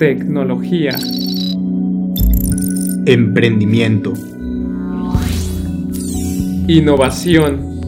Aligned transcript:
tecnología, 0.00 0.96
emprendimiento, 3.04 4.14
innovación. 6.66 7.78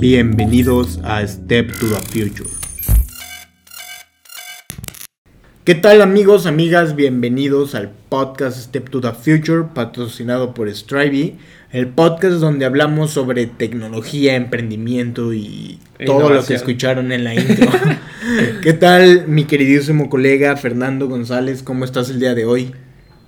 Bienvenidos 0.00 0.98
a 1.04 1.26
Step 1.26 1.78
to 1.78 1.88
the 1.88 2.00
Future. 2.08 2.48
¿Qué 5.64 5.74
tal 5.74 6.00
amigos, 6.00 6.46
amigas? 6.46 6.96
Bienvenidos 6.96 7.74
al 7.74 7.90
podcast 8.08 8.56
Step 8.56 8.88
to 8.88 9.02
the 9.02 9.12
Future, 9.12 9.64
patrocinado 9.74 10.54
por 10.54 10.74
Strivey, 10.74 11.36
el 11.70 11.88
podcast 11.88 12.36
donde 12.36 12.64
hablamos 12.64 13.10
sobre 13.10 13.44
tecnología, 13.44 14.36
emprendimiento 14.36 15.34
y 15.34 15.78
todo 16.06 16.30
lo 16.30 16.42
que 16.46 16.54
escucharon 16.54 17.12
en 17.12 17.24
la 17.24 17.34
intro. 17.34 17.70
¿Qué 18.62 18.72
tal 18.72 19.28
mi 19.28 19.44
queridísimo 19.44 20.08
colega 20.08 20.56
Fernando 20.56 21.08
González? 21.08 21.62
¿Cómo 21.62 21.84
estás 21.84 22.10
el 22.10 22.18
día 22.18 22.34
de 22.34 22.44
hoy? 22.44 22.74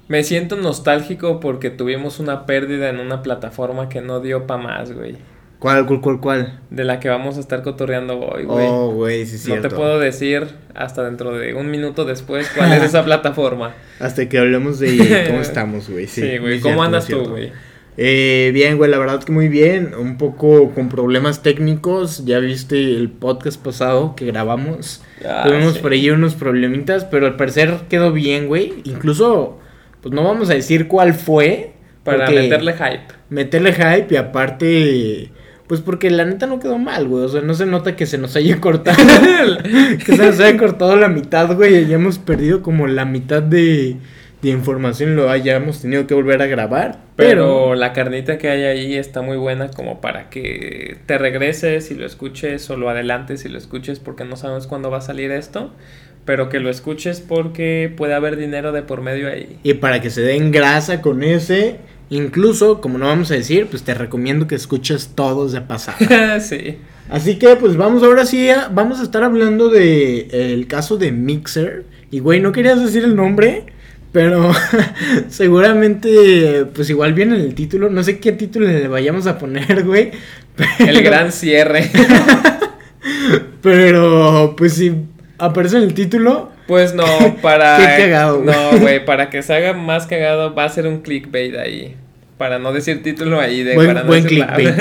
Me 0.08 0.24
siento 0.24 0.56
nostálgico 0.56 1.38
porque 1.38 1.70
tuvimos 1.70 2.18
una 2.18 2.46
pérdida 2.46 2.88
en 2.88 2.98
una 2.98 3.22
plataforma 3.22 3.88
que 3.88 4.00
no 4.00 4.20
dio 4.20 4.46
pa' 4.46 4.56
más, 4.56 4.92
güey. 4.92 5.16
¿Cuál, 5.60 5.86
cuál, 5.86 6.00
cuál, 6.00 6.20
cuál? 6.20 6.60
De 6.70 6.84
la 6.84 6.98
que 6.98 7.08
vamos 7.08 7.36
a 7.36 7.40
estar 7.40 7.62
cotorreando 7.62 8.18
hoy, 8.18 8.44
güey. 8.44 8.66
Oh, 8.68 8.90
güey, 8.92 9.26
sí, 9.26 9.38
sí. 9.38 9.52
No 9.52 9.60
te 9.60 9.70
puedo 9.70 10.00
decir 10.00 10.48
hasta 10.74 11.04
dentro 11.04 11.36
de 11.36 11.54
un 11.54 11.70
minuto 11.70 12.04
después 12.04 12.48
cuál 12.56 12.72
es 12.72 12.82
esa 12.82 13.04
plataforma. 13.04 13.74
Hasta 14.00 14.28
que 14.28 14.38
hablemos 14.38 14.80
de 14.80 15.24
cómo 15.28 15.40
estamos, 15.40 15.88
güey. 15.88 16.08
Sí, 16.08 16.38
güey. 16.38 16.60
¿Cómo 16.60 16.82
andas 16.82 17.06
tú, 17.06 17.24
güey? 17.24 17.52
Eh, 18.00 18.52
bien, 18.54 18.76
güey, 18.76 18.88
la 18.88 18.98
verdad 18.98 19.24
que 19.24 19.32
muy 19.32 19.48
bien. 19.48 19.92
Un 19.98 20.18
poco 20.18 20.70
con 20.70 20.88
problemas 20.88 21.42
técnicos. 21.42 22.24
Ya 22.24 22.38
viste 22.38 22.76
el 22.76 23.10
podcast 23.10 23.60
pasado 23.60 24.14
que 24.14 24.24
grabamos. 24.24 25.02
Ah, 25.28 25.42
Tuvimos 25.46 25.78
por 25.78 25.90
ahí 25.90 26.08
unos 26.08 26.36
problemitas, 26.36 27.04
pero 27.04 27.26
al 27.26 27.36
parecer 27.36 27.74
quedó 27.88 28.12
bien, 28.12 28.46
güey. 28.46 28.74
Incluso, 28.84 29.58
pues 30.00 30.14
no 30.14 30.22
vamos 30.22 30.48
a 30.48 30.54
decir 30.54 30.86
cuál 30.86 31.12
fue. 31.12 31.72
Para 32.04 32.30
meterle 32.30 32.72
hype. 32.72 33.14
Meterle 33.30 33.72
hype 33.72 34.06
y 34.10 34.16
aparte 34.16 35.30
pues 35.66 35.82
porque 35.82 36.10
la 36.10 36.24
neta 36.24 36.46
no 36.46 36.60
quedó 36.60 36.78
mal, 36.78 37.06
güey. 37.06 37.24
O 37.24 37.28
sea, 37.28 37.42
no 37.42 37.52
se 37.52 37.66
nota 37.66 37.94
que 37.94 38.06
se 38.06 38.16
nos 38.16 38.34
haya 38.36 38.58
cortado. 38.58 38.96
que 40.04 40.16
se 40.16 40.16
nos 40.16 40.40
haya 40.40 40.56
cortado 40.56 40.96
la 40.96 41.08
mitad, 41.08 41.54
güey. 41.54 41.74
Y 41.74 41.84
hayamos 41.84 42.18
perdido 42.18 42.62
como 42.62 42.86
la 42.86 43.04
mitad 43.04 43.42
de, 43.42 43.98
de 44.42 44.50
información. 44.50 45.16
Lo 45.16 45.30
hayamos 45.30 45.82
tenido 45.82 46.06
que 46.06 46.14
volver 46.14 46.42
a 46.42 46.46
grabar. 46.46 46.98
Pero... 47.16 47.74
la 47.74 47.92
carnita 47.92 48.38
que 48.38 48.48
hay 48.48 48.64
ahí 48.64 48.94
está 48.96 49.22
muy 49.22 49.36
buena 49.36 49.70
como 49.70 50.00
para 50.00 50.30
que 50.30 50.96
te 51.06 51.18
regreses 51.18 51.90
y 51.90 51.94
lo 51.94 52.06
escuches 52.06 52.68
o 52.70 52.76
lo 52.76 52.88
adelantes 52.90 53.44
y 53.44 53.48
lo 53.48 53.58
escuches 53.58 53.98
porque 53.98 54.24
no 54.24 54.36
sabes 54.36 54.66
cuándo 54.66 54.90
va 54.90 54.98
a 54.98 55.02
salir 55.02 55.30
esto. 55.30 55.72
Pero 56.24 56.48
que 56.48 56.60
lo 56.60 56.68
escuches 56.68 57.20
porque 57.20 57.92
puede 57.96 58.14
haber 58.14 58.36
dinero 58.36 58.72
de 58.72 58.82
por 58.82 59.00
medio 59.00 59.30
ahí. 59.30 59.58
Y 59.62 59.74
para 59.74 60.00
que 60.02 60.10
se 60.10 60.20
den 60.20 60.52
grasa 60.52 61.00
con 61.00 61.22
ese 61.22 61.78
Incluso, 62.10 62.80
como 62.80 62.96
no 62.96 63.06
vamos 63.06 63.30
a 63.30 63.34
decir, 63.34 63.66
pues 63.66 63.82
te 63.82 63.92
recomiendo 63.92 64.46
que 64.46 64.54
escuches 64.54 65.10
todos 65.14 65.52
de 65.52 65.60
pasada. 65.60 66.40
sí. 66.40 66.78
Así 67.10 67.38
que, 67.38 67.56
pues 67.56 67.76
vamos 67.76 68.02
ahora 68.02 68.24
sí, 68.24 68.48
vamos 68.72 69.00
a 69.00 69.02
estar 69.02 69.22
hablando 69.22 69.68
de 69.68 70.28
el 70.30 70.66
caso 70.66 70.96
de 70.96 71.12
Mixer. 71.12 71.84
Y 72.10 72.20
güey, 72.20 72.40
no 72.40 72.52
querías 72.52 72.82
decir 72.82 73.04
el 73.04 73.14
nombre, 73.14 73.66
pero 74.18 74.50
seguramente, 75.28 76.64
pues 76.74 76.90
igual 76.90 77.12
viene 77.12 77.36
en 77.36 77.42
el 77.42 77.54
título. 77.54 77.88
No 77.88 78.02
sé 78.02 78.18
qué 78.18 78.32
título 78.32 78.66
le 78.66 78.88
vayamos 78.88 79.28
a 79.28 79.38
poner, 79.38 79.84
güey. 79.86 80.10
El 80.80 81.04
gran 81.04 81.30
cierre. 81.30 81.88
pero, 83.62 84.56
pues 84.56 84.72
si 84.72 84.92
aparece 85.38 85.76
en 85.76 85.84
el 85.84 85.94
título, 85.94 86.50
pues 86.66 86.94
no, 86.94 87.06
para. 87.40 87.76
Qué 87.76 88.02
cagado, 88.02 88.42
No, 88.42 88.80
güey, 88.80 89.04
para 89.04 89.30
que 89.30 89.40
se 89.44 89.54
haga 89.54 89.72
más 89.72 90.08
cagado 90.08 90.52
va 90.52 90.64
a 90.64 90.68
ser 90.68 90.88
un 90.88 91.02
clickbait 91.02 91.54
ahí. 91.54 91.94
Para 92.38 92.58
no 92.58 92.72
decir 92.72 93.04
título 93.04 93.38
ahí 93.38 93.62
de 93.62 93.76
buen, 93.76 94.04
buen 94.04 94.24
clickbait. 94.24 94.74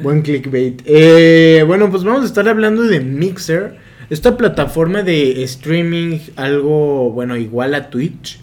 buen 0.00 0.22
clickbait. 0.22 0.80
Eh, 0.86 1.64
bueno, 1.66 1.90
pues 1.90 2.02
vamos 2.02 2.22
a 2.22 2.26
estar 2.26 2.48
hablando 2.48 2.84
de 2.84 3.00
Mixer. 3.00 3.76
Esta 4.08 4.38
plataforma 4.38 5.02
de 5.02 5.42
streaming, 5.42 6.18
algo, 6.36 7.10
bueno, 7.10 7.36
igual 7.36 7.74
a 7.74 7.90
Twitch. 7.90 8.40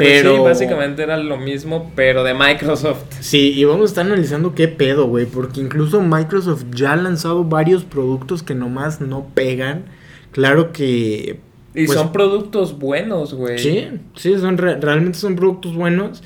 Pues 0.00 0.22
pero... 0.22 0.36
sí, 0.36 0.40
básicamente 0.40 1.02
era 1.02 1.18
lo 1.18 1.36
mismo, 1.36 1.92
pero 1.94 2.24
de 2.24 2.32
Microsoft. 2.32 3.04
Sí, 3.20 3.52
y 3.52 3.64
vamos 3.64 3.82
a 3.82 3.84
estar 3.90 4.06
analizando 4.06 4.54
qué 4.54 4.66
pedo, 4.66 5.06
güey. 5.06 5.26
Porque 5.26 5.60
incluso 5.60 6.00
Microsoft 6.00 6.64
ya 6.74 6.94
ha 6.94 6.96
lanzado 6.96 7.44
varios 7.44 7.84
productos 7.84 8.42
que 8.42 8.54
nomás 8.54 9.02
no 9.02 9.26
pegan. 9.34 9.84
Claro 10.32 10.72
que 10.72 11.40
y 11.74 11.86
pues 11.86 11.98
son 11.98 12.12
productos 12.12 12.78
buenos, 12.78 13.34
güey. 13.34 13.58
Sí, 13.58 13.88
sí, 14.16 14.38
son 14.38 14.56
realmente 14.56 15.18
son 15.18 15.36
productos 15.36 15.74
buenos. 15.74 16.22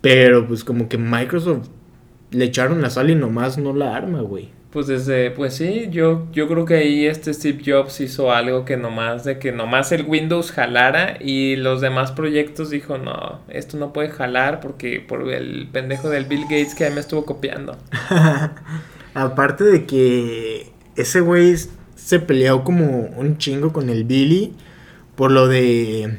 Pero 0.00 0.48
pues 0.48 0.64
como 0.64 0.88
que 0.88 0.98
Microsoft 0.98 1.68
le 2.32 2.46
echaron 2.46 2.82
la 2.82 2.90
sal 2.90 3.08
y 3.08 3.14
nomás 3.14 3.56
no 3.56 3.72
la 3.72 3.94
arma, 3.94 4.20
güey. 4.22 4.48
Pues 4.72 4.86
desde, 4.86 5.30
pues 5.30 5.52
sí, 5.54 5.88
yo, 5.90 6.26
yo 6.32 6.48
creo 6.48 6.64
que 6.64 6.76
ahí 6.76 7.04
este 7.04 7.34
Steve 7.34 7.62
Jobs 7.64 8.00
hizo 8.00 8.32
algo 8.32 8.64
que 8.64 8.78
nomás, 8.78 9.22
de 9.22 9.38
que 9.38 9.52
nomás 9.52 9.92
el 9.92 10.06
Windows 10.06 10.50
jalara 10.50 11.18
y 11.20 11.56
los 11.56 11.82
demás 11.82 12.12
proyectos 12.12 12.70
dijo, 12.70 12.96
no, 12.96 13.40
esto 13.50 13.76
no 13.76 13.92
puede 13.92 14.08
jalar 14.08 14.60
porque 14.60 15.04
por 15.06 15.30
el 15.30 15.68
pendejo 15.70 16.08
del 16.08 16.24
Bill 16.24 16.44
Gates 16.44 16.74
que 16.74 16.84
ahí 16.86 16.94
me 16.94 17.00
estuvo 17.00 17.26
copiando. 17.26 17.76
Aparte 19.14 19.64
de 19.64 19.84
que 19.84 20.72
ese 20.96 21.20
güey 21.20 21.54
se 21.94 22.18
peleó 22.18 22.64
como 22.64 23.10
un 23.14 23.36
chingo 23.36 23.74
con 23.74 23.90
el 23.90 24.04
Billy 24.04 24.54
por 25.16 25.30
lo 25.30 25.48
de 25.48 26.16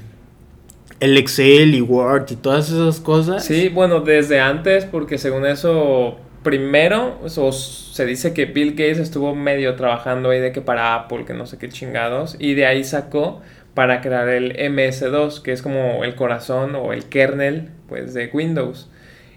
el 0.99 1.17
Excel 1.17 1.75
y 1.75 1.81
Word 1.81 2.31
y 2.31 2.35
todas 2.35 2.69
esas 2.69 2.99
cosas. 2.99 3.43
Sí, 3.43 3.69
bueno, 3.69 4.01
desde 4.01 4.39
antes, 4.39 4.85
porque 4.85 5.17
según 5.17 5.45
eso, 5.45 6.17
primero, 6.43 7.19
se 7.27 8.05
dice 8.05 8.33
que 8.33 8.45
Bill 8.45 8.71
Gates 8.71 8.99
estuvo 8.99 9.33
medio 9.33 9.75
trabajando 9.75 10.29
ahí 10.29 10.39
de 10.39 10.51
que 10.51 10.61
para 10.61 10.95
Apple, 10.95 11.25
que 11.25 11.33
no 11.33 11.45
sé 11.45 11.57
qué 11.57 11.69
chingados, 11.69 12.35
y 12.39 12.53
de 12.53 12.65
ahí 12.65 12.83
sacó 12.83 13.41
para 13.73 14.01
crear 14.01 14.29
el 14.29 14.55
MS2, 14.55 15.41
que 15.41 15.51
es 15.51 15.61
como 15.61 16.03
el 16.03 16.15
corazón 16.15 16.75
o 16.75 16.93
el 16.93 17.05
kernel, 17.05 17.69
pues, 17.87 18.13
de 18.13 18.29
Windows. 18.31 18.89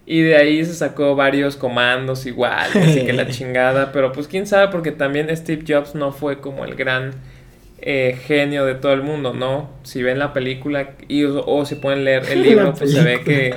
Y 0.04 0.22
de 0.22 0.36
ahí 0.36 0.64
se 0.64 0.74
sacó 0.74 1.16
varios 1.16 1.56
comandos 1.56 2.26
igual, 2.26 2.70
así 2.74 3.04
que 3.04 3.12
la 3.12 3.26
chingada, 3.28 3.90
pero 3.90 4.12
pues 4.12 4.28
quién 4.28 4.46
sabe, 4.46 4.68
porque 4.68 4.92
también 4.92 5.34
Steve 5.36 5.64
Jobs 5.66 5.96
no 5.96 6.12
fue 6.12 6.40
como 6.40 6.64
el 6.64 6.76
gran 6.76 7.12
eh, 7.88 8.18
genio 8.26 8.64
de 8.64 8.74
todo 8.74 8.92
el 8.94 9.02
mundo, 9.02 9.32
¿no? 9.32 9.70
Si 9.84 10.02
ven 10.02 10.18
la 10.18 10.32
película 10.32 10.96
y, 11.06 11.22
o, 11.22 11.64
si 11.64 11.76
pueden 11.76 12.04
leer 12.04 12.24
el 12.28 12.42
libro, 12.48 12.74
pues 12.74 12.92
se 12.92 13.00
ve 13.00 13.20
que 13.22 13.54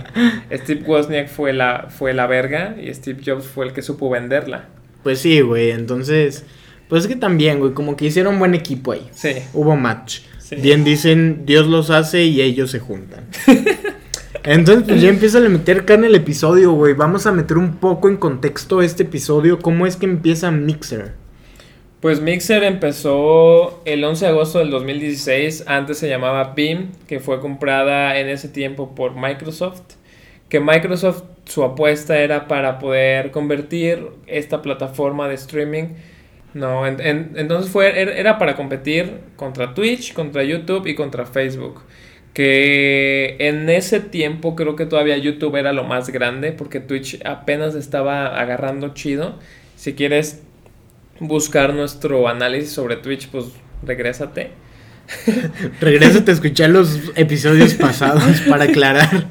Steve 0.56 0.84
Wozniak 0.86 1.30
fue 1.30 1.52
la, 1.52 1.88
fue 1.90 2.14
la 2.14 2.28
verga 2.28 2.76
y 2.80 2.94
Steve 2.94 3.24
Jobs 3.26 3.46
fue 3.46 3.66
el 3.66 3.74
que 3.74 3.82
supo 3.82 4.08
venderla. 4.08 4.70
Pues 5.02 5.18
sí, 5.18 5.42
güey, 5.42 5.72
entonces, 5.72 6.46
pues 6.88 7.06
es 7.06 7.08
que 7.08 7.16
también, 7.16 7.58
güey, 7.58 7.74
como 7.74 7.98
que 7.98 8.06
hicieron 8.06 8.38
buen 8.38 8.54
equipo 8.54 8.92
ahí. 8.92 9.10
Sí. 9.14 9.34
Hubo 9.52 9.76
match. 9.76 10.20
Bien 10.62 10.84
dicen, 10.84 11.48
Dios 11.48 11.66
los 11.66 11.90
hace 11.90 12.26
y 12.26 12.42
ellos 12.42 12.70
se 12.70 12.78
juntan. 12.78 13.26
Entonces, 14.44 14.86
pues 14.88 15.02
ya 15.02 15.10
empieza 15.10 15.40
a 15.40 15.42
meter 15.42 15.86
en 15.88 16.04
el 16.04 16.14
episodio, 16.14 16.74
güey. 16.74 16.94
Vamos 16.94 17.26
a 17.26 17.32
meter 17.32 17.58
un 17.58 17.78
poco 17.78 18.10
en 18.10 18.18
contexto 18.18 18.84
este 18.84 19.04
episodio. 19.04 19.58
¿Cómo 19.58 19.88
es 19.88 19.96
que 19.96 20.06
empieza 20.06 20.52
Mixer? 20.52 21.14
Pues 22.00 22.22
Mixer 22.22 22.64
empezó 22.64 23.82
el 23.84 24.02
11 24.06 24.26
de 24.26 24.32
agosto 24.32 24.60
del 24.60 24.70
2016, 24.70 25.66
antes 25.68 25.98
se 25.98 26.08
llamaba 26.08 26.54
Beam, 26.56 26.92
que 27.08 27.20
fue 27.20 27.42
comprada 27.42 28.18
en 28.18 28.30
ese 28.30 28.48
tiempo 28.48 28.96
por 28.96 29.16
Microsoft, 29.18 29.82
que 30.48 30.62
Microsoft 30.62 31.24
su 31.44 31.62
apuesta 31.62 32.18
era 32.18 32.48
para 32.48 32.80
poder 32.80 33.32
convertir 33.32 34.08
esta 34.28 34.62
plataforma 34.62 35.28
de 35.28 35.36
streaming, 35.36 35.96
no, 36.54 36.88
entonces 36.88 37.70
fue, 37.70 38.02
er, 38.02 38.10
era 38.10 38.38
para 38.38 38.56
competir 38.56 39.20
contra 39.36 39.74
Twitch, 39.74 40.14
contra 40.14 40.42
YouTube 40.44 40.88
y 40.88 40.96
contra 40.96 41.26
Facebook, 41.26 41.82
que 42.34 43.36
en 43.40 43.70
ese 43.70 44.00
tiempo 44.00 44.56
creo 44.56 44.78
que 44.78 44.86
todavía 44.86 45.18
YouTube 45.18 45.58
era 45.58 45.74
lo 45.74 45.84
más 45.84 46.10
grande, 46.10 46.54
porque 46.54 46.80
Twitch 46.80 47.20
apenas 47.26 47.76
estaba 47.76 48.40
agarrando 48.40 48.94
chido, 48.94 49.38
si 49.76 49.96
quieres 49.96 50.44
buscar 51.20 51.74
nuestro 51.74 52.28
análisis 52.28 52.72
sobre 52.72 52.96
Twitch, 52.98 53.30
pues 53.30 53.46
regrésate. 53.84 54.52
regrésate 55.82 56.30
a 56.30 56.34
escuchar 56.36 56.70
los 56.70 57.12
episodios 57.16 57.74
pasados 57.74 58.42
para 58.50 58.66
aclarar. 58.66 59.30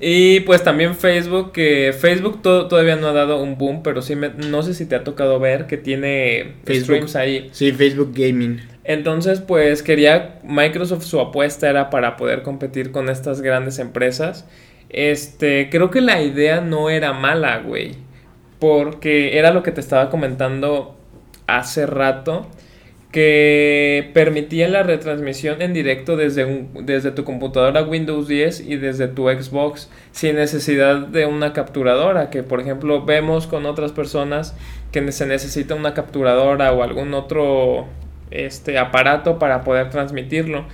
Y 0.00 0.40
pues 0.40 0.62
también 0.62 0.94
Facebook, 0.94 1.52
que 1.52 1.94
Facebook 1.98 2.42
todavía 2.42 2.96
no 2.96 3.08
ha 3.08 3.12
dado 3.12 3.42
un 3.42 3.58
boom, 3.58 3.82
pero 3.82 4.02
sí 4.02 4.14
me, 4.14 4.30
no 4.30 4.62
sé 4.62 4.74
si 4.74 4.86
te 4.86 4.94
ha 4.94 5.04
tocado 5.04 5.40
ver 5.40 5.66
que 5.66 5.76
tiene 5.76 6.54
streams 6.68 7.16
ahí. 7.16 7.48
Sí, 7.52 7.72
Facebook 7.72 8.12
Gaming. 8.14 8.60
Entonces, 8.84 9.40
pues 9.40 9.82
quería 9.82 10.40
Microsoft 10.44 11.04
su 11.04 11.18
apuesta 11.18 11.68
era 11.68 11.90
para 11.90 12.16
poder 12.16 12.42
competir 12.42 12.92
con 12.92 13.08
estas 13.08 13.40
grandes 13.40 13.78
empresas. 13.78 14.46
Este, 14.90 15.70
creo 15.70 15.90
que 15.90 16.00
la 16.00 16.22
idea 16.22 16.60
no 16.60 16.88
era 16.88 17.12
mala, 17.12 17.58
güey 17.58 17.96
porque 18.58 19.38
era 19.38 19.52
lo 19.52 19.62
que 19.62 19.72
te 19.72 19.80
estaba 19.80 20.10
comentando 20.10 20.96
hace 21.46 21.86
rato, 21.86 22.46
que 23.12 24.10
permitía 24.12 24.68
la 24.68 24.82
retransmisión 24.82 25.62
en 25.62 25.72
directo 25.72 26.16
desde, 26.16 26.44
un, 26.44 26.84
desde 26.84 27.12
tu 27.12 27.22
computadora 27.22 27.84
Windows 27.84 28.26
10 28.26 28.60
y 28.60 28.76
desde 28.76 29.06
tu 29.06 29.28
Xbox 29.28 29.88
sin 30.10 30.34
necesidad 30.34 31.06
de 31.06 31.24
una 31.26 31.52
capturadora, 31.52 32.28
que 32.30 32.42
por 32.42 32.60
ejemplo 32.60 33.04
vemos 33.04 33.46
con 33.46 33.66
otras 33.66 33.92
personas 33.92 34.56
que 34.90 35.12
se 35.12 35.26
necesita 35.26 35.76
una 35.76 35.94
capturadora 35.94 36.72
o 36.72 36.82
algún 36.82 37.14
otro 37.14 37.86
este 38.32 38.78
aparato 38.78 39.38
para 39.38 39.62
poder 39.62 39.90
transmitirlo. 39.90 40.64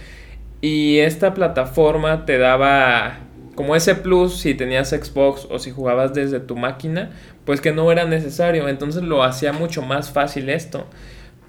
Y 0.63 0.99
esta 0.99 1.35
plataforma 1.35 2.25
te 2.27 2.39
daba 2.39 3.19
como 3.55 3.77
ese 3.77 3.95
plus 3.95 4.39
si 4.39 4.55
tenías 4.55 4.91
Xbox 4.91 5.47
o 5.51 5.59
si 5.59 5.71
jugabas 5.71 6.15
desde 6.15 6.41
tu 6.41 6.57
máquina, 6.57 7.11
pues 7.45 7.61
que 7.61 7.73
no 7.73 7.91
era 7.91 8.05
necesario, 8.05 8.69
entonces 8.69 9.03
lo 9.03 9.23
hacía 9.23 9.53
mucho 9.53 9.83
más 9.83 10.11
fácil 10.11 10.49
esto. 10.49 10.87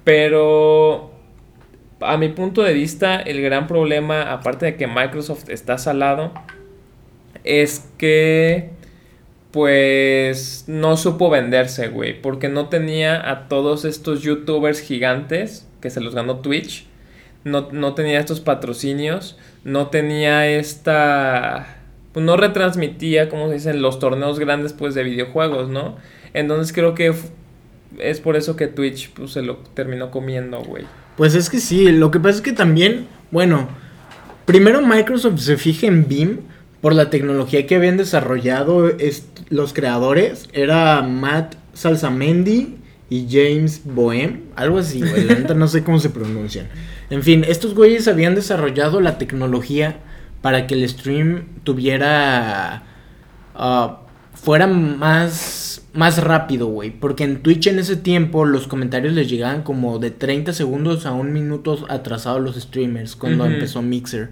Pero 0.04 1.12
a 2.00 2.16
mi 2.16 2.28
punto 2.28 2.62
de 2.62 2.72
vista, 2.72 3.20
el 3.20 3.40
gran 3.42 3.66
problema, 3.66 4.32
aparte 4.32 4.66
de 4.66 4.76
que 4.76 4.86
Microsoft 4.86 5.48
está 5.48 5.78
salado, 5.78 6.32
es 7.44 7.88
que 7.98 8.70
pues 9.52 10.64
no 10.66 10.96
supo 10.96 11.28
venderse, 11.28 11.88
güey, 11.88 12.20
porque 12.20 12.48
no 12.48 12.68
tenía 12.68 13.30
a 13.30 13.48
todos 13.48 13.84
estos 13.84 14.22
youtubers 14.22 14.80
gigantes 14.80 15.68
que 15.82 15.90
se 15.90 16.00
los 16.00 16.14
ganó 16.14 16.38
Twitch, 16.38 16.86
no, 17.44 17.68
no 17.70 17.94
tenía 17.94 18.18
estos 18.18 18.40
patrocinios, 18.40 19.36
no 19.64 19.88
tenía 19.88 20.48
esta... 20.48 21.81
Pues 22.12 22.24
no 22.24 22.36
retransmitía, 22.36 23.28
como 23.28 23.48
se 23.48 23.54
dicen, 23.54 23.82
los 23.82 23.98
torneos 23.98 24.38
grandes 24.38 24.72
pues 24.72 24.94
de 24.94 25.02
videojuegos, 25.02 25.68
¿no? 25.68 25.96
Entonces 26.34 26.72
creo 26.72 26.94
que 26.94 27.14
es 27.98 28.20
por 28.20 28.36
eso 28.36 28.56
que 28.56 28.68
Twitch 28.68 29.10
pues, 29.10 29.32
se 29.32 29.42
lo 29.42 29.56
terminó 29.74 30.10
comiendo, 30.10 30.62
güey. 30.62 30.84
Pues 31.16 31.34
es 31.34 31.50
que 31.50 31.58
sí, 31.58 31.90
lo 31.92 32.10
que 32.10 32.20
pasa 32.20 32.36
es 32.36 32.40
que 32.42 32.52
también, 32.52 33.06
bueno, 33.30 33.68
primero 34.44 34.80
Microsoft 34.82 35.40
se 35.40 35.56
fija 35.56 35.86
en 35.86 36.08
Beam 36.08 36.40
por 36.80 36.94
la 36.94 37.10
tecnología 37.10 37.66
que 37.66 37.76
habían 37.76 37.96
desarrollado 37.96 38.90
los 39.50 39.72
creadores. 39.72 40.48
Era 40.52 41.02
Matt 41.02 41.54
Salsamendi 41.74 42.76
y 43.08 43.26
James 43.30 43.82
Bohem, 43.84 44.40
algo 44.56 44.78
así, 44.78 45.00
güey, 45.00 45.26
no 45.54 45.68
sé 45.68 45.84
cómo 45.84 45.98
se 45.98 46.10
pronuncian. 46.10 46.68
En 47.10 47.22
fin, 47.22 47.44
estos 47.46 47.74
güeyes 47.74 48.08
habían 48.08 48.34
desarrollado 48.34 49.00
la 49.00 49.18
tecnología 49.18 49.98
para 50.42 50.66
que 50.66 50.74
el 50.74 50.88
stream 50.88 51.46
tuviera... 51.64 52.82
Uh, 53.54 54.02
fuera 54.34 54.66
más 54.66 55.72
más 55.94 56.22
rápido, 56.22 56.66
güey. 56.66 56.90
Porque 56.90 57.24
en 57.24 57.42
Twitch 57.42 57.66
en 57.66 57.78
ese 57.78 57.96
tiempo 57.96 58.44
los 58.44 58.66
comentarios 58.66 59.12
les 59.14 59.28
llegaban 59.28 59.62
como 59.62 59.98
de 59.98 60.10
30 60.10 60.52
segundos 60.52 61.06
a 61.06 61.12
un 61.12 61.32
minuto 61.32 61.84
atrasados 61.88 62.40
los 62.40 62.56
streamers 62.56 63.16
cuando 63.16 63.46
empezó 63.46 63.82
Mixer. 63.82 64.30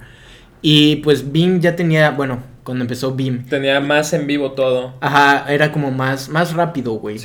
Y 0.63 0.97
pues 0.97 1.33
Beam 1.33 1.61
ya 1.61 1.75
tenía, 1.75 2.11
bueno, 2.11 2.43
cuando 2.65 2.85
empezó 2.85 3.15
Beam. 3.15 3.47
Tenía 3.47 3.81
más 3.81 4.13
en 4.13 4.27
vivo 4.27 4.53
todo. 4.53 4.95
Ajá, 5.01 5.47
era 5.53 5.73
como 5.73 5.91
más, 5.91 6.29
más 6.29 6.55
rápido, 6.55 6.93
güey. 6.95 7.19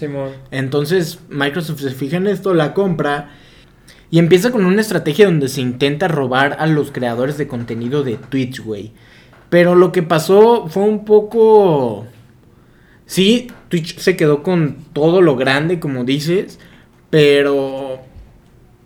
Entonces 0.51 1.19
Microsoft 1.29 1.81
se 1.81 1.91
fija 1.91 2.17
en 2.17 2.27
esto, 2.27 2.53
la 2.53 2.73
compra. 2.73 3.31
Y 4.11 4.19
empieza 4.19 4.51
con 4.51 4.65
una 4.65 4.81
estrategia 4.81 5.25
donde 5.25 5.49
se 5.49 5.61
intenta 5.61 6.07
robar 6.07 6.57
a 6.59 6.67
los 6.67 6.91
creadores 6.91 7.37
de 7.37 7.47
contenido 7.47 8.03
de 8.03 8.17
Twitch, 8.17 8.61
güey. 8.61 8.91
Pero 9.49 9.75
lo 9.75 9.91
que 9.91 10.03
pasó 10.03 10.67
fue 10.67 10.83
un 10.83 11.05
poco 11.05 12.05
Sí, 13.05 13.51
Twitch 13.69 13.97
se 13.99 14.15
quedó 14.15 14.41
con 14.41 14.77
todo 14.93 15.21
lo 15.21 15.35
grande, 15.35 15.79
como 15.79 16.03
dices, 16.03 16.59
pero 17.09 17.99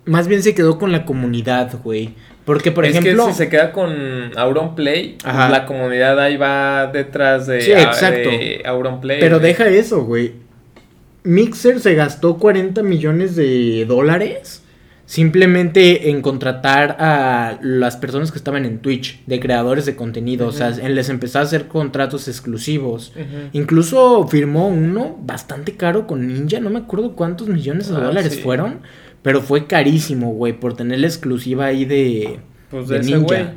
más 0.06 0.28
bien 0.28 0.44
se 0.44 0.54
quedó 0.54 0.78
con 0.78 0.92
la 0.92 1.06
comunidad, 1.06 1.80
güey. 1.84 2.16
Porque, 2.44 2.72
por 2.72 2.86
ejemplo. 2.86 3.28
Que 3.28 3.32
si 3.32 3.38
se 3.38 3.50
queda 3.50 3.72
con 3.72 4.32
Auronplay, 4.36 5.18
pues 5.24 5.36
la 5.36 5.66
comunidad 5.66 6.20
ahí 6.20 6.36
va 6.36 6.88
detrás 6.88 7.48
de, 7.48 7.62
sí, 7.62 7.72
exacto. 7.72 8.30
Auronplay. 8.66 9.20
Pero 9.20 9.40
deja 9.40 9.68
eso, 9.68 10.04
güey. 10.04 10.34
Mixer 11.24 11.80
se 11.80 11.94
gastó 11.96 12.38
40 12.38 12.82
millones 12.82 13.36
de 13.36 13.86
dólares 13.86 14.64
simplemente 15.10 16.12
en 16.12 16.22
contratar 16.22 16.96
a 17.00 17.58
las 17.64 17.98
personas 17.98 18.32
que 18.32 18.38
estaban 18.38 18.64
en 18.64 18.78
Twitch, 18.78 19.26
de 19.26 19.40
creadores 19.40 19.88
de 19.88 19.96
contenido, 19.96 20.46
o 20.46 20.52
sea, 20.52 20.70
les 20.70 21.10
empezó 21.10 21.40
a 21.40 21.42
hacer 21.42 21.68
contratos 21.68 22.28
exclusivos. 22.28 23.12
Incluso 23.52 24.28
firmó 24.28 24.68
uno 24.68 25.18
bastante 25.24 25.76
caro 25.76 26.06
con 26.06 26.28
Ninja, 26.28 26.60
no 26.60 26.70
me 26.70 26.78
acuerdo 26.78 27.16
cuántos 27.16 27.48
millones 27.48 27.90
de 27.90 27.96
ah, 27.96 28.02
dólares 28.02 28.40
fueron, 28.44 28.82
pero 29.24 29.42
fue 29.42 29.66
carísimo, 29.66 30.30
güey, 30.34 30.54
por 30.54 30.76
tener 30.76 31.00
la 31.00 31.08
exclusiva 31.08 31.66
ahí 31.66 31.86
de, 31.86 32.42
pues 32.70 32.88
de, 32.88 33.00
Ninja. 33.00 33.56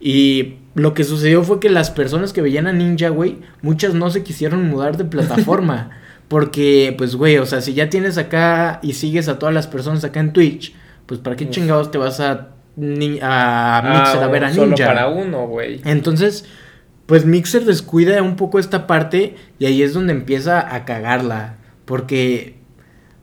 Y 0.00 0.54
lo 0.74 0.94
que 0.94 1.04
sucedió 1.04 1.44
fue 1.44 1.60
que 1.60 1.68
las 1.68 1.90
personas 1.90 2.32
que 2.32 2.40
veían 2.40 2.66
a 2.66 2.72
Ninja, 2.72 3.10
güey, 3.10 3.36
muchas 3.60 3.92
no 3.92 4.08
se 4.08 4.22
quisieron 4.22 4.70
mudar 4.70 4.96
de 4.96 5.04
plataforma. 5.04 5.90
porque, 6.28 6.94
pues, 6.96 7.14
güey, 7.14 7.36
o 7.36 7.44
sea, 7.44 7.60
si 7.60 7.74
ya 7.74 7.90
tienes 7.90 8.16
acá 8.16 8.80
y 8.82 8.94
sigues 8.94 9.28
a 9.28 9.38
todas 9.38 9.54
las 9.54 9.66
personas 9.66 10.02
acá 10.02 10.20
en 10.20 10.32
Twitch, 10.32 10.74
pues 11.06 11.20
para 11.20 11.36
qué 11.36 11.48
chingados 11.50 11.90
te 11.90 11.98
vas 11.98 12.20
a, 12.20 12.30
a 12.30 12.36
Mixer 12.76 13.22
a 13.22 14.26
ver 14.28 14.44
a 14.44 14.50
Ninja. 14.50 14.64
Solo 14.64 14.76
para 14.76 15.08
uno, 15.08 15.46
güey. 15.46 15.80
Entonces, 15.84 16.44
pues 17.06 17.24
Mixer 17.24 17.64
descuida 17.64 18.22
un 18.22 18.36
poco 18.36 18.58
esta 18.58 18.86
parte 18.86 19.36
y 19.58 19.66
ahí 19.66 19.82
es 19.82 19.94
donde 19.94 20.12
empieza 20.12 20.74
a 20.74 20.84
cagarla. 20.84 21.56
Porque 21.84 22.56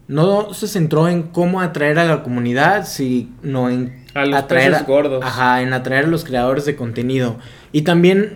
no 0.07 0.53
se 0.53 0.67
centró 0.67 1.07
en 1.07 1.23
cómo 1.23 1.61
atraer 1.61 1.97
a 1.97 2.05
la 2.05 2.21
comunidad, 2.21 2.85
sino 2.85 3.69
en 3.69 4.05
a 4.13 4.25
los 4.25 4.39
atraer 4.39 4.83
gordos. 4.85 5.23
Ajá, 5.23 5.61
en 5.61 5.73
atraer 5.73 6.05
a 6.05 6.07
los 6.09 6.23
creadores 6.23 6.65
de 6.65 6.75
contenido. 6.75 7.37
Y 7.71 7.83
también 7.83 8.35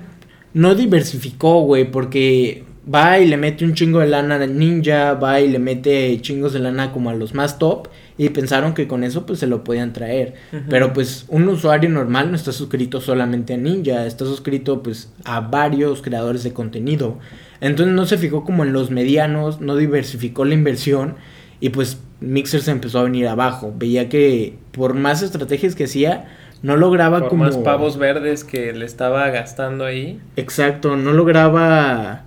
no 0.54 0.74
diversificó, 0.74 1.62
güey, 1.62 1.92
porque 1.92 2.64
va 2.94 3.20
y 3.20 3.28
le 3.28 3.38
mete 3.38 3.66
un 3.66 3.74
chingo 3.74 4.00
de 4.00 4.08
lana 4.08 4.36
a 4.36 4.48
Ninja, 4.48 5.14
va 5.14 5.42
y 5.42 5.50
le 5.50 5.60
mete 5.60 6.20
chingos 6.22 6.54
de 6.54 6.60
lana 6.60 6.92
como 6.92 7.10
a 7.10 7.16
los 7.16 7.34
más 7.34 7.58
top 7.58 7.88
y 8.18 8.30
pensaron 8.30 8.74
que 8.74 8.88
con 8.88 9.04
eso 9.04 9.26
pues 9.26 9.40
se 9.40 9.48
lo 9.48 9.64
podían 9.64 9.94
traer. 9.94 10.36
Pero 10.70 10.94
pues 10.94 11.26
un 11.28 11.48
usuario 11.50 11.90
normal 11.90 12.30
no 12.30 12.36
está 12.36 12.52
suscrito 12.52 13.02
solamente 13.02 13.56
a 13.56 13.58
Ninja, 13.58 14.06
está 14.06 14.26
suscrito 14.26 14.84
pues 14.84 15.12
a 15.24 15.42
varios 15.42 16.02
creadores 16.02 16.44
de 16.44 16.54
contenido. 16.54 17.18
Entonces 17.62 17.94
no 17.94 18.06
se 18.06 18.18
fijó 18.18 18.44
como 18.44 18.64
en 18.64 18.74
los 18.74 18.92
medianos, 18.92 19.62
no 19.62 19.76
diversificó 19.76 20.46
la 20.46 20.54
inversión 20.54 21.16
y 21.60 21.70
pues 21.70 22.00
Mixer 22.20 22.62
se 22.62 22.72
empezó 22.72 23.00
a 23.00 23.04
venir 23.04 23.28
abajo. 23.28 23.74
Veía 23.76 24.10
que 24.10 24.58
por 24.72 24.94
más 24.94 25.22
estrategias 25.22 25.76
que 25.76 25.86
hacía, 25.86 26.28
no 26.62 26.78
lograba 26.78 27.20
por 27.22 27.30
como... 27.30 27.44
más 27.46 27.58
pavos 27.58 27.98
verdes 27.98 28.44
que 28.44 28.74
le 28.74 28.86
estaba 28.86 29.30
gastando 29.30 29.86
ahí. 29.86 30.20
Exacto, 30.36 30.96
no 30.96 31.12
lograba 31.12 32.24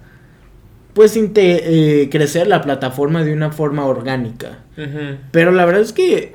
pues 0.99 1.17
eh, 1.17 2.09
crecer 2.11 2.49
la 2.49 2.61
plataforma 2.61 3.23
de 3.23 3.33
una 3.33 3.53
forma 3.53 3.87
orgánica. 3.87 4.59
Pero 5.31 5.53
la 5.53 5.65
verdad 5.65 5.83
es 5.83 5.93
que 5.93 6.33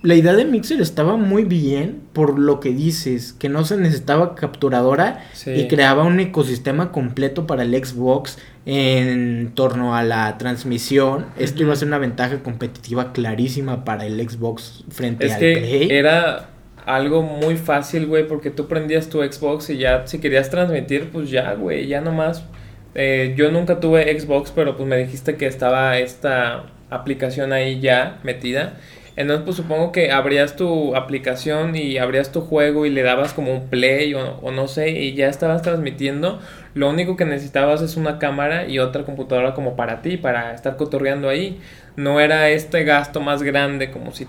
la 0.00 0.14
idea 0.14 0.32
de 0.32 0.44
Mixer 0.44 0.80
estaba 0.80 1.16
muy 1.16 1.42
bien 1.42 2.00
por 2.12 2.38
lo 2.38 2.60
que 2.60 2.68
dices, 2.70 3.32
que 3.32 3.48
no 3.48 3.64
se 3.64 3.76
necesitaba 3.76 4.36
capturadora 4.36 5.24
y 5.44 5.66
creaba 5.66 6.04
un 6.04 6.20
ecosistema 6.20 6.92
completo 6.92 7.48
para 7.48 7.64
el 7.64 7.74
Xbox 7.74 8.38
en 8.64 9.50
torno 9.56 9.96
a 9.96 10.04
la 10.04 10.38
transmisión. 10.38 11.26
Esto 11.36 11.64
iba 11.64 11.72
a 11.72 11.76
ser 11.76 11.88
una 11.88 11.98
ventaja 11.98 12.44
competitiva 12.44 13.12
clarísima 13.12 13.84
para 13.84 14.06
el 14.06 14.20
Xbox 14.20 14.84
frente 14.88 15.32
al 15.32 15.40
que 15.40 15.98
Era 15.98 16.48
algo 16.86 17.22
muy 17.22 17.56
fácil, 17.56 18.06
güey, 18.06 18.28
porque 18.28 18.50
tú 18.50 18.68
prendías 18.68 19.08
tu 19.08 19.20
Xbox 19.20 19.68
y 19.70 19.78
ya 19.78 20.06
si 20.06 20.20
querías 20.20 20.48
transmitir, 20.48 21.10
pues 21.10 21.28
ya, 21.28 21.54
güey, 21.54 21.88
ya 21.88 22.00
nomás 22.00 22.44
eh, 22.94 23.34
yo 23.36 23.50
nunca 23.50 23.80
tuve 23.80 24.18
Xbox, 24.18 24.52
pero 24.54 24.76
pues 24.76 24.88
me 24.88 24.96
dijiste 24.96 25.36
que 25.36 25.46
estaba 25.46 25.98
esta 25.98 26.66
aplicación 26.90 27.52
ahí 27.52 27.80
ya 27.80 28.18
metida. 28.22 28.74
Entonces 29.16 29.44
pues 29.44 29.56
supongo 29.56 29.92
que 29.92 30.10
abrías 30.10 30.56
tu 30.56 30.96
aplicación 30.96 31.76
y 31.76 31.98
abrías 31.98 32.32
tu 32.32 32.40
juego 32.40 32.84
y 32.84 32.90
le 32.90 33.02
dabas 33.02 33.32
como 33.32 33.52
un 33.52 33.68
play 33.68 34.12
o, 34.14 34.50
no 34.50 34.66
sé 34.66 34.90
y 34.90 35.14
ya 35.14 35.28
estabas 35.28 35.62
transmitiendo. 35.62 36.40
Lo 36.74 36.90
único 36.90 37.16
que 37.16 37.24
necesitabas 37.24 37.80
es 37.82 37.96
una 37.96 38.18
cámara 38.18 38.66
y 38.66 38.80
otra 38.80 39.04
computadora 39.04 39.54
como 39.54 39.76
para 39.76 40.02
ti, 40.02 40.16
para 40.16 40.52
estar 40.54 40.76
cotorreando 40.76 41.28
ahí. 41.28 41.60
No 41.96 42.18
era 42.18 42.48
este 42.48 42.82
gasto 42.82 43.20
más 43.20 43.42
grande 43.42 43.90
como 43.90 44.12
si 44.12 44.26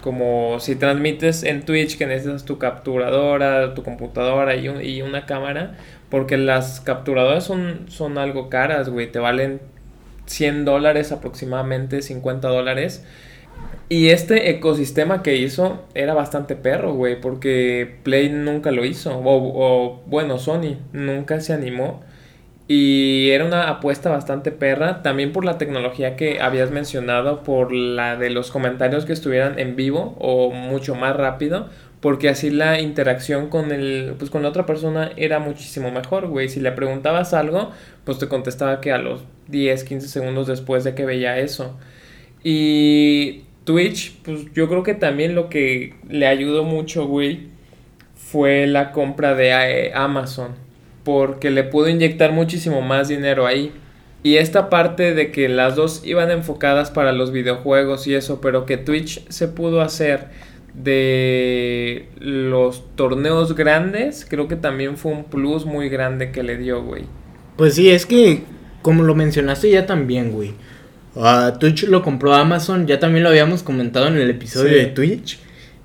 como 0.00 0.58
si 0.58 0.74
transmites 0.74 1.44
en 1.44 1.62
Twitch 1.62 1.96
que 1.96 2.06
necesitas 2.06 2.44
tu 2.44 2.58
capturadora, 2.58 3.74
tu 3.74 3.84
computadora 3.84 4.56
y, 4.56 4.66
y 4.66 5.02
una 5.02 5.26
cámara, 5.26 5.76
porque 6.12 6.36
las 6.36 6.82
capturadoras 6.82 7.42
son, 7.42 7.86
son 7.88 8.18
algo 8.18 8.50
caras, 8.50 8.90
güey. 8.90 9.10
Te 9.10 9.18
valen 9.18 9.62
100 10.26 10.66
dólares 10.66 11.10
aproximadamente, 11.10 12.02
50 12.02 12.48
dólares. 12.48 13.02
Y 13.88 14.10
este 14.10 14.50
ecosistema 14.50 15.22
que 15.22 15.36
hizo 15.36 15.86
era 15.94 16.12
bastante 16.12 16.54
perro, 16.54 16.92
güey, 16.92 17.18
porque 17.18 17.96
Play 18.02 18.28
nunca 18.28 18.72
lo 18.72 18.84
hizo. 18.84 19.16
O, 19.20 19.22
o, 19.24 20.02
bueno, 20.04 20.38
Sony 20.38 20.76
nunca 20.92 21.40
se 21.40 21.54
animó. 21.54 22.02
Y 22.68 23.30
era 23.30 23.46
una 23.46 23.70
apuesta 23.70 24.10
bastante 24.10 24.52
perra, 24.52 25.02
también 25.02 25.32
por 25.32 25.46
la 25.46 25.56
tecnología 25.56 26.16
que 26.16 26.42
habías 26.42 26.70
mencionado, 26.70 27.42
por 27.42 27.72
la 27.72 28.18
de 28.18 28.28
los 28.28 28.50
comentarios 28.50 29.06
que 29.06 29.14
estuvieran 29.14 29.58
en 29.58 29.76
vivo 29.76 30.14
o 30.18 30.50
mucho 30.50 30.94
más 30.94 31.16
rápido, 31.16 31.70
porque 32.02 32.28
así 32.28 32.50
la 32.50 32.80
interacción 32.80 33.48
con 33.48 33.70
el 33.70 34.16
pues 34.18 34.28
con 34.28 34.42
la 34.42 34.48
otra 34.48 34.66
persona 34.66 35.12
era 35.16 35.38
muchísimo 35.38 35.90
mejor, 35.92 36.26
güey. 36.26 36.48
Si 36.48 36.60
le 36.60 36.72
preguntabas 36.72 37.32
algo, 37.32 37.70
pues 38.04 38.18
te 38.18 38.26
contestaba 38.28 38.80
que 38.80 38.92
a 38.92 38.98
los 38.98 39.22
10, 39.48 39.84
15 39.84 40.08
segundos 40.08 40.48
después 40.48 40.82
de 40.82 40.94
que 40.96 41.06
veía 41.06 41.38
eso. 41.38 41.78
Y 42.42 43.44
Twitch, 43.64 44.16
pues 44.24 44.52
yo 44.52 44.68
creo 44.68 44.82
que 44.82 44.94
también 44.94 45.36
lo 45.36 45.48
que 45.48 45.94
le 46.08 46.26
ayudó 46.26 46.64
mucho, 46.64 47.06
güey, 47.06 47.46
fue 48.16 48.66
la 48.66 48.90
compra 48.90 49.34
de 49.36 49.50
eh, 49.50 49.92
Amazon 49.94 50.56
porque 51.04 51.50
le 51.50 51.64
pudo 51.64 51.88
inyectar 51.88 52.32
muchísimo 52.32 52.82
más 52.82 53.08
dinero 53.08 53.46
ahí. 53.46 53.72
Y 54.24 54.36
esta 54.36 54.70
parte 54.70 55.14
de 55.14 55.30
que 55.32 55.48
las 55.48 55.76
dos 55.76 56.02
iban 56.04 56.30
enfocadas 56.30 56.90
para 56.90 57.12
los 57.12 57.32
videojuegos 57.32 58.06
y 58.08 58.14
eso, 58.14 58.40
pero 58.40 58.66
que 58.66 58.76
Twitch 58.76 59.28
se 59.28 59.48
pudo 59.48 59.80
hacer 59.80 60.28
de 60.74 62.08
los 62.18 62.84
torneos 62.96 63.54
grandes, 63.54 64.26
creo 64.28 64.48
que 64.48 64.56
también 64.56 64.96
fue 64.96 65.12
un 65.12 65.24
plus 65.24 65.66
muy 65.66 65.88
grande 65.88 66.32
que 66.32 66.42
le 66.42 66.56
dio, 66.56 66.82
güey. 66.82 67.04
Pues 67.56 67.74
sí, 67.74 67.90
es 67.90 68.06
que, 68.06 68.42
como 68.80 69.02
lo 69.02 69.14
mencionaste 69.14 69.70
ya 69.70 69.86
también, 69.86 70.32
güey. 70.32 70.54
Ah, 71.14 71.56
Twitch 71.60 71.84
lo 71.84 72.02
compró 72.02 72.34
Amazon, 72.34 72.86
ya 72.86 72.98
también 72.98 73.22
lo 73.22 73.28
habíamos 73.28 73.62
comentado 73.62 74.06
en 74.06 74.16
el 74.16 74.30
episodio 74.30 74.76
de 74.76 74.86
Twitch. 74.86 75.38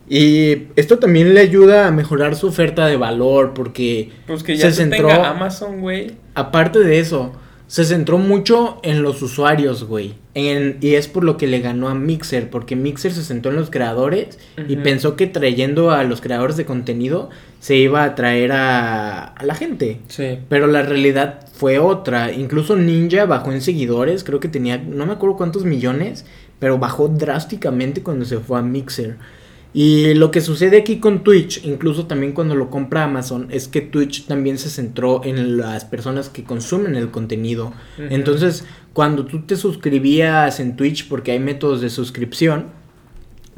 Y 0.09 0.67
esto 0.77 0.99
también 0.99 1.33
le 1.33 1.41
ayuda 1.41 1.87
a 1.87 1.91
mejorar 1.91 2.35
su 2.37 2.47
oferta 2.47 2.87
de 2.87 2.95
valor 2.95 3.53
porque 3.53 4.11
pues 4.25 4.41
que 4.41 4.55
ya 4.55 4.71
se 4.71 4.83
centró 4.83 5.11
Amazon, 5.11 5.81
güey. 5.81 6.13
Aparte 6.33 6.79
de 6.79 6.99
eso, 6.99 7.33
se 7.67 7.83
centró 7.83 8.17
mucho 8.17 8.79
en 8.81 9.03
los 9.03 9.21
usuarios, 9.21 9.83
güey. 9.83 10.15
y 10.33 10.95
es 10.95 11.07
por 11.07 11.23
lo 11.23 11.37
que 11.37 11.47
le 11.47 11.59
ganó 11.59 11.89
a 11.89 11.95
Mixer, 11.95 12.49
porque 12.49 12.75
Mixer 12.75 13.11
se 13.11 13.23
centró 13.23 13.51
en 13.51 13.57
los 13.57 13.69
creadores 13.69 14.39
y 14.67 14.77
pensó 14.77 15.15
que 15.15 15.27
trayendo 15.27 15.91
a 15.91 16.03
los 16.03 16.21
creadores 16.21 16.55
de 16.55 16.65
contenido 16.65 17.29
se 17.59 17.75
iba 17.75 18.03
a 18.03 18.15
traer 18.15 18.53
a, 18.53 19.25
a 19.25 19.43
la 19.43 19.55
gente. 19.55 19.99
Sí. 20.07 20.39
Pero 20.47 20.67
la 20.67 20.83
realidad 20.83 21.47
fue 21.51 21.79
otra. 21.79 22.31
Incluso 22.31 22.77
Ninja 22.77 23.25
bajó 23.25 23.51
en 23.51 23.61
seguidores, 23.61 24.23
creo 24.23 24.39
que 24.39 24.47
tenía, 24.47 24.77
no 24.77 25.05
me 25.05 25.13
acuerdo 25.13 25.35
cuántos 25.35 25.65
millones, 25.65 26.25
pero 26.59 26.77
bajó 26.77 27.09
drásticamente 27.09 28.01
cuando 28.01 28.23
se 28.25 28.39
fue 28.39 28.59
a 28.59 28.61
Mixer. 28.61 29.17
Y 29.79 30.15
lo 30.15 30.31
que 30.31 30.41
sucede 30.41 30.79
aquí 30.79 30.97
con 30.97 31.23
Twitch, 31.23 31.63
incluso 31.63 32.07
también 32.07 32.31
cuando 32.31 32.55
lo 32.55 32.71
compra 32.71 33.03
Amazon, 33.03 33.47
es 33.51 33.67
que 33.67 33.81
Twitch 33.81 34.25
también 34.25 34.57
se 34.57 34.71
centró 34.71 35.23
en 35.23 35.57
las 35.57 35.85
personas 35.85 36.29
que 36.29 36.43
consumen 36.43 36.95
el 36.95 37.11
contenido. 37.11 37.73
Entonces, 37.99 38.65
cuando 38.93 39.27
tú 39.27 39.43
te 39.43 39.55
suscribías 39.55 40.59
en 40.59 40.75
Twitch, 40.77 41.07
porque 41.07 41.33
hay 41.33 41.37
métodos 41.37 41.81
de 41.81 41.91
suscripción, 41.91 42.65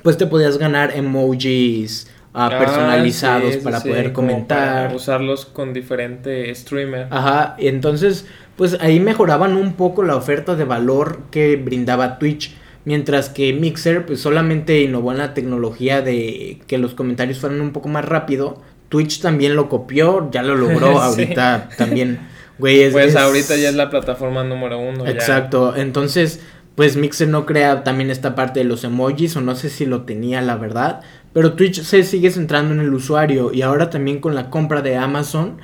pues 0.03 0.17
te 0.17 0.25
podías 0.25 0.57
ganar 0.57 0.91
emojis 0.93 2.11
ah, 2.33 2.49
ah, 2.51 2.59
personalizados 2.59 3.55
para 3.55 3.79
poder 3.79 4.11
comentar. 4.11 4.87
Para 4.87 4.95
usarlos 4.97 5.45
con 5.45 5.71
diferente 5.71 6.53
streamer. 6.53 7.07
Ajá, 7.11 7.55
y 7.57 7.69
entonces, 7.69 8.25
pues 8.57 8.77
ahí 8.81 8.99
mejoraban 8.99 9.55
un 9.55 9.71
poco 9.71 10.03
la 10.03 10.17
oferta 10.17 10.57
de 10.57 10.65
valor 10.65 11.21
que 11.31 11.55
brindaba 11.55 12.19
Twitch. 12.19 12.57
Mientras 12.89 13.29
que 13.29 13.53
Mixer 13.53 14.03
pues 14.07 14.19
solamente 14.19 14.81
innovó 14.81 15.11
en 15.11 15.19
la 15.19 15.35
tecnología 15.35 16.01
de 16.01 16.59
que 16.65 16.79
los 16.79 16.95
comentarios 16.95 17.37
fueran 17.37 17.61
un 17.61 17.71
poco 17.71 17.87
más 17.87 18.03
rápido. 18.03 18.63
Twitch 18.89 19.21
también 19.21 19.55
lo 19.55 19.69
copió, 19.69 20.31
ya 20.31 20.41
lo 20.41 20.55
logró 20.55 20.87
ahorita 20.99 21.69
también. 21.77 22.19
Güey, 22.57 22.91
pues 22.91 23.15
ahorita 23.15 23.57
ya 23.57 23.69
es 23.69 23.75
la 23.75 23.91
plataforma 23.91 24.43
número 24.43 24.79
uno. 24.79 25.05
Exacto, 25.05 25.75
entonces 25.75 26.39
pues 26.73 26.97
Mixer 26.97 27.27
no 27.27 27.45
crea 27.45 27.83
también 27.83 28.09
esta 28.09 28.33
parte 28.33 28.61
de 28.61 28.65
los 28.65 28.83
emojis 28.83 29.35
o 29.35 29.41
no 29.41 29.53
sé 29.53 29.69
si 29.69 29.85
lo 29.85 30.01
tenía 30.01 30.41
la 30.41 30.55
verdad. 30.55 31.01
Pero 31.31 31.53
Twitch 31.53 31.83
se 31.83 32.01
sigue 32.01 32.31
centrando 32.31 32.73
en 32.73 32.79
el 32.79 32.91
usuario 32.91 33.53
y 33.53 33.61
ahora 33.61 33.91
también 33.91 34.19
con 34.19 34.33
la 34.33 34.49
compra 34.49 34.81
de 34.81 34.95
Amazon 34.95 35.59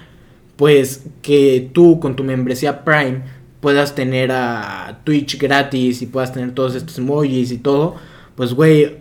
pues 0.57 1.05
que 1.23 1.71
tú 1.73 1.99
con 1.99 2.15
tu 2.15 2.23
membresía 2.23 2.85
Prime 2.85 3.23
puedas 3.65 3.95
tener 3.95 4.31
a 4.31 4.99
Twitch 5.05 5.39
gratis 5.39 6.03
y 6.03 6.05
puedas 6.05 6.31
tener 6.31 6.51
todos 6.51 6.75
estos 6.75 6.99
emojis 6.99 7.51
y 7.51 7.57
todo, 7.57 7.95
pues 8.35 8.53
güey, 8.53 8.97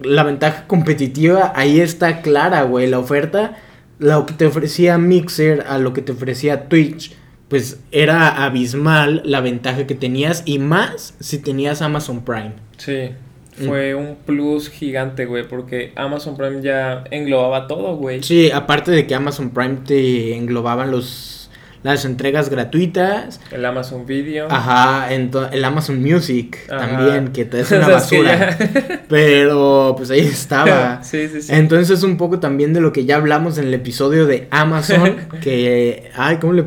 la 0.00 0.24
ventaja 0.24 0.66
competitiva 0.66 1.52
ahí 1.54 1.78
está 1.78 2.20
clara, 2.20 2.64
güey, 2.64 2.88
la 2.88 2.98
oferta, 2.98 3.58
lo 4.00 4.26
que 4.26 4.34
te 4.34 4.46
ofrecía 4.46 4.98
Mixer 4.98 5.64
a 5.68 5.78
lo 5.78 5.92
que 5.92 6.02
te 6.02 6.10
ofrecía 6.10 6.68
Twitch, 6.68 7.14
pues 7.48 7.78
era 7.92 8.44
abismal 8.44 9.22
la 9.24 9.40
ventaja 9.40 9.86
que 9.86 9.94
tenías 9.94 10.42
y 10.46 10.58
más 10.58 11.14
si 11.20 11.38
tenías 11.38 11.80
Amazon 11.80 12.24
Prime. 12.24 12.54
Sí. 12.78 13.10
Mm. 13.56 13.68
Fue 13.68 13.94
un 13.94 14.16
plus 14.16 14.68
gigante, 14.68 15.26
güey, 15.26 15.46
porque 15.46 15.92
Amazon 15.94 16.36
Prime 16.36 16.60
ya 16.60 17.04
englobaba 17.12 17.68
todo, 17.68 17.94
güey. 17.94 18.20
Sí, 18.24 18.50
aparte 18.50 18.90
de 18.90 19.06
que 19.06 19.14
Amazon 19.14 19.50
Prime 19.50 19.76
te 19.86 20.34
englobaban 20.34 20.90
los 20.90 21.41
las 21.82 22.04
entregas 22.04 22.48
gratuitas. 22.48 23.40
El 23.50 23.64
Amazon 23.64 24.06
Video. 24.06 24.46
Ajá, 24.50 25.12
el 25.12 25.64
Amazon 25.64 26.00
Music 26.00 26.66
también, 26.68 27.28
que 27.28 27.44
te 27.44 27.60
es 27.60 27.70
una 27.72 27.88
basura. 27.88 28.56
Pero 29.08 29.94
pues 29.96 30.10
ahí 30.10 30.20
estaba. 30.20 31.02
sí, 31.02 31.28
sí, 31.28 31.42
sí. 31.42 31.52
Entonces 31.52 31.98
es 31.98 32.04
un 32.04 32.16
poco 32.16 32.38
también 32.38 32.72
de 32.72 32.80
lo 32.80 32.92
que 32.92 33.04
ya 33.04 33.16
hablamos 33.16 33.58
en 33.58 33.66
el 33.66 33.74
episodio 33.74 34.26
de 34.26 34.48
Amazon, 34.50 35.16
que... 35.40 36.10
Ay, 36.16 36.36
¿cómo 36.36 36.52
le...? 36.52 36.64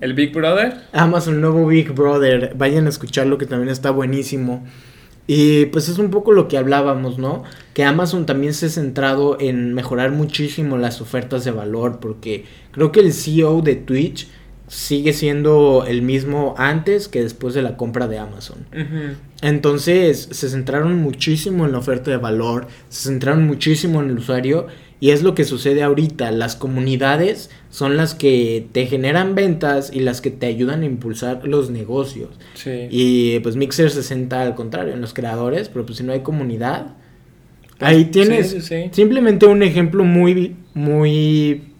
¿El 0.00 0.14
Big 0.14 0.32
Brother? 0.32 0.74
Amazon, 0.92 1.40
nuevo 1.40 1.66
Big 1.66 1.92
Brother. 1.92 2.54
Vayan 2.56 2.86
a 2.86 2.88
escucharlo 2.88 3.36
que 3.36 3.44
también 3.44 3.68
está 3.68 3.90
buenísimo. 3.90 4.64
Y 5.26 5.66
pues 5.66 5.88
es 5.88 5.98
un 5.98 6.10
poco 6.10 6.32
lo 6.32 6.48
que 6.48 6.58
hablábamos, 6.58 7.18
¿no? 7.18 7.44
Que 7.74 7.84
Amazon 7.84 8.26
también 8.26 8.54
se 8.54 8.66
ha 8.66 8.68
centrado 8.70 9.36
en 9.38 9.74
mejorar 9.74 10.10
muchísimo 10.10 10.76
las 10.76 11.00
ofertas 11.00 11.44
de 11.44 11.50
valor, 11.50 12.00
porque 12.00 12.46
creo 12.72 12.90
que 12.90 13.00
el 13.00 13.12
CEO 13.12 13.60
de 13.60 13.76
Twitch 13.76 14.26
sigue 14.70 15.12
siendo 15.12 15.84
el 15.84 16.00
mismo 16.00 16.54
antes 16.56 17.08
que 17.08 17.20
después 17.20 17.54
de 17.54 17.62
la 17.62 17.76
compra 17.76 18.06
de 18.06 18.18
Amazon. 18.18 18.66
Entonces 19.42 20.28
se 20.30 20.48
centraron 20.48 20.94
muchísimo 21.02 21.66
en 21.66 21.72
la 21.72 21.78
oferta 21.78 22.12
de 22.12 22.18
valor, 22.18 22.68
se 22.88 23.08
centraron 23.08 23.48
muchísimo 23.48 24.00
en 24.00 24.10
el 24.10 24.18
usuario 24.18 24.68
y 25.00 25.10
es 25.10 25.24
lo 25.24 25.34
que 25.34 25.44
sucede 25.44 25.82
ahorita. 25.82 26.30
Las 26.30 26.54
comunidades 26.54 27.50
son 27.68 27.96
las 27.96 28.14
que 28.14 28.64
te 28.70 28.86
generan 28.86 29.34
ventas 29.34 29.90
y 29.92 30.00
las 30.00 30.20
que 30.20 30.30
te 30.30 30.46
ayudan 30.46 30.82
a 30.82 30.86
impulsar 30.86 31.40
los 31.48 31.70
negocios. 31.70 32.30
Y 32.64 33.40
pues 33.40 33.56
Mixer 33.56 33.90
se 33.90 34.04
centra 34.04 34.42
al 34.42 34.54
contrario 34.54 34.94
en 34.94 35.00
los 35.00 35.14
creadores, 35.14 35.68
pero 35.68 35.84
pues 35.84 35.98
si 35.98 36.04
no 36.04 36.12
hay 36.12 36.20
comunidad, 36.20 36.94
pues, 37.76 37.90
ahí 37.90 38.04
tienes 38.04 38.70
simplemente 38.92 39.46
un 39.46 39.64
ejemplo 39.64 40.04
muy, 40.04 40.54
muy... 40.74 41.72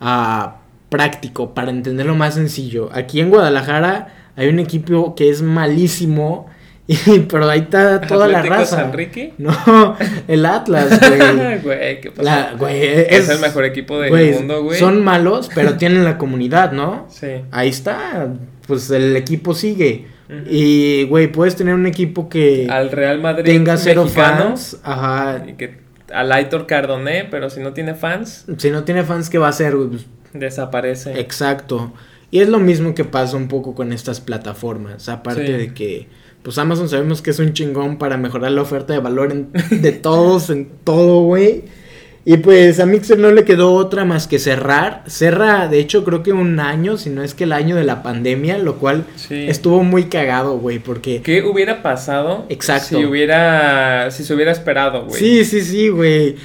Uh, 0.00 0.63
práctico, 0.94 1.54
para 1.54 1.72
entenderlo 1.72 2.14
más 2.14 2.34
sencillo. 2.34 2.88
Aquí 2.92 3.20
en 3.20 3.30
Guadalajara 3.30 4.14
hay 4.36 4.46
un 4.46 4.60
equipo 4.60 5.16
que 5.16 5.28
es 5.28 5.42
malísimo. 5.42 6.46
Y, 6.86 7.20
pero 7.20 7.48
ahí 7.48 7.60
está 7.60 8.02
toda 8.02 8.28
la 8.28 8.42
raza. 8.42 8.84
Enrique? 8.84 9.32
No, 9.38 9.96
el 10.28 10.44
Atlas, 10.44 11.00
güey. 11.00 11.58
güey, 11.62 12.00
¿qué 12.02 12.10
pasa? 12.10 12.52
es, 12.70 13.30
el 13.30 13.38
mejor 13.38 13.64
equipo 13.64 13.98
del 13.98 14.34
mundo, 14.34 14.62
güey. 14.62 14.78
Son 14.78 15.02
malos, 15.02 15.48
pero 15.54 15.76
tienen 15.78 16.04
la 16.04 16.18
comunidad, 16.18 16.72
¿no? 16.72 17.06
Sí. 17.08 17.28
Ahí 17.52 17.70
está. 17.70 18.28
Pues 18.66 18.90
el 18.90 19.16
equipo 19.16 19.54
sigue. 19.54 20.08
Y, 20.46 21.04
güey, 21.04 21.32
puedes 21.32 21.56
tener 21.56 21.72
un 21.72 21.86
equipo 21.86 22.28
que. 22.28 22.66
Al 22.68 22.90
Real 22.90 23.18
Madrid. 23.18 23.46
Tenga 23.46 23.78
cero 23.78 24.06
fans. 24.06 24.78
Ajá. 24.84 25.42
Y 25.48 25.54
que. 25.54 25.78
Al 26.12 26.30
Aitor 26.32 26.66
Cardoné, 26.66 27.26
pero 27.30 27.48
si 27.48 27.60
no 27.60 27.72
tiene 27.72 27.94
fans. 27.94 28.44
Si 28.58 28.68
no 28.70 28.84
tiene 28.84 29.04
fans, 29.04 29.30
¿qué 29.30 29.38
va 29.38 29.46
a 29.46 29.50
hacer, 29.50 29.74
güey? 29.74 30.00
Desaparece. 30.34 31.18
Exacto. 31.18 31.92
Y 32.30 32.40
es 32.40 32.48
lo 32.48 32.58
mismo 32.58 32.94
que 32.94 33.04
pasa 33.04 33.36
un 33.36 33.48
poco 33.48 33.74
con 33.74 33.92
estas 33.92 34.20
plataformas. 34.20 35.08
Aparte 35.08 35.56
de 35.56 35.72
que, 35.72 36.08
pues 36.42 36.58
Amazon 36.58 36.88
sabemos 36.88 37.22
que 37.22 37.30
es 37.30 37.38
un 37.38 37.52
chingón 37.52 37.96
para 37.96 38.16
mejorar 38.16 38.50
la 38.50 38.62
oferta 38.62 38.92
de 38.92 38.98
valor 38.98 39.32
de 39.32 39.92
todos, 40.02 40.50
en 40.50 40.68
todo, 40.84 41.22
güey. 41.22 41.64
Y 42.26 42.38
pues 42.38 42.80
a 42.80 42.86
Mixer 42.86 43.18
no 43.18 43.30
le 43.30 43.44
quedó 43.44 43.74
otra 43.74 44.04
más 44.04 44.26
que 44.26 44.38
cerrar. 44.38 45.04
Cerra, 45.06 45.68
de 45.68 45.78
hecho, 45.78 46.04
creo 46.04 46.22
que 46.22 46.32
un 46.32 46.58
año, 46.58 46.96
si 46.96 47.10
no 47.10 47.22
es 47.22 47.34
que 47.34 47.44
el 47.44 47.52
año 47.52 47.76
de 47.76 47.84
la 47.84 48.02
pandemia, 48.02 48.56
lo 48.58 48.76
cual 48.76 49.04
estuvo 49.30 49.84
muy 49.84 50.04
cagado, 50.04 50.58
güey, 50.58 50.78
porque... 50.78 51.20
¿Qué 51.22 51.42
hubiera 51.42 51.82
pasado? 51.82 52.46
Exacto. 52.48 52.98
Si 52.98 53.04
hubiera, 53.04 54.10
si 54.10 54.24
se 54.24 54.34
hubiera 54.34 54.52
esperado, 54.52 55.04
güey. 55.04 55.20
Sí, 55.20 55.44
sí, 55.44 55.60
sí, 55.60 55.88
güey. 55.88 56.36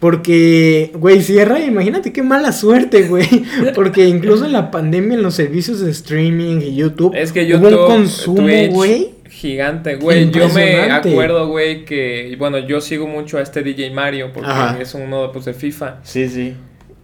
Porque, 0.00 0.90
güey, 0.94 1.20
cierra, 1.20 1.60
imagínate 1.60 2.12
qué 2.12 2.22
mala 2.22 2.52
suerte, 2.52 3.02
güey. 3.02 3.28
Porque 3.74 4.08
incluso 4.08 4.46
en 4.46 4.52
la 4.52 4.70
pandemia, 4.70 5.16
en 5.16 5.22
los 5.22 5.34
servicios 5.34 5.80
de 5.80 5.90
streaming 5.90 6.60
y 6.62 6.74
YouTube, 6.74 7.14
es 7.14 7.32
que 7.32 7.46
YouTube, 7.46 7.74
hubo 7.74 7.86
un 7.86 7.92
consumo, 7.92 8.48
güey. 8.70 9.10
Gigante, 9.28 9.96
güey. 9.96 10.30
Yo 10.30 10.48
me 10.48 10.90
acuerdo, 10.90 11.48
güey, 11.48 11.84
que, 11.84 12.34
bueno, 12.38 12.58
yo 12.58 12.80
sigo 12.80 13.06
mucho 13.06 13.38
a 13.38 13.42
este 13.42 13.62
DJ 13.62 13.90
Mario 13.90 14.32
porque 14.32 14.50
es 14.80 14.94
uno 14.94 15.30
pues, 15.32 15.44
de 15.44 15.54
FIFA. 15.54 15.98
Sí, 16.02 16.28
sí. 16.28 16.54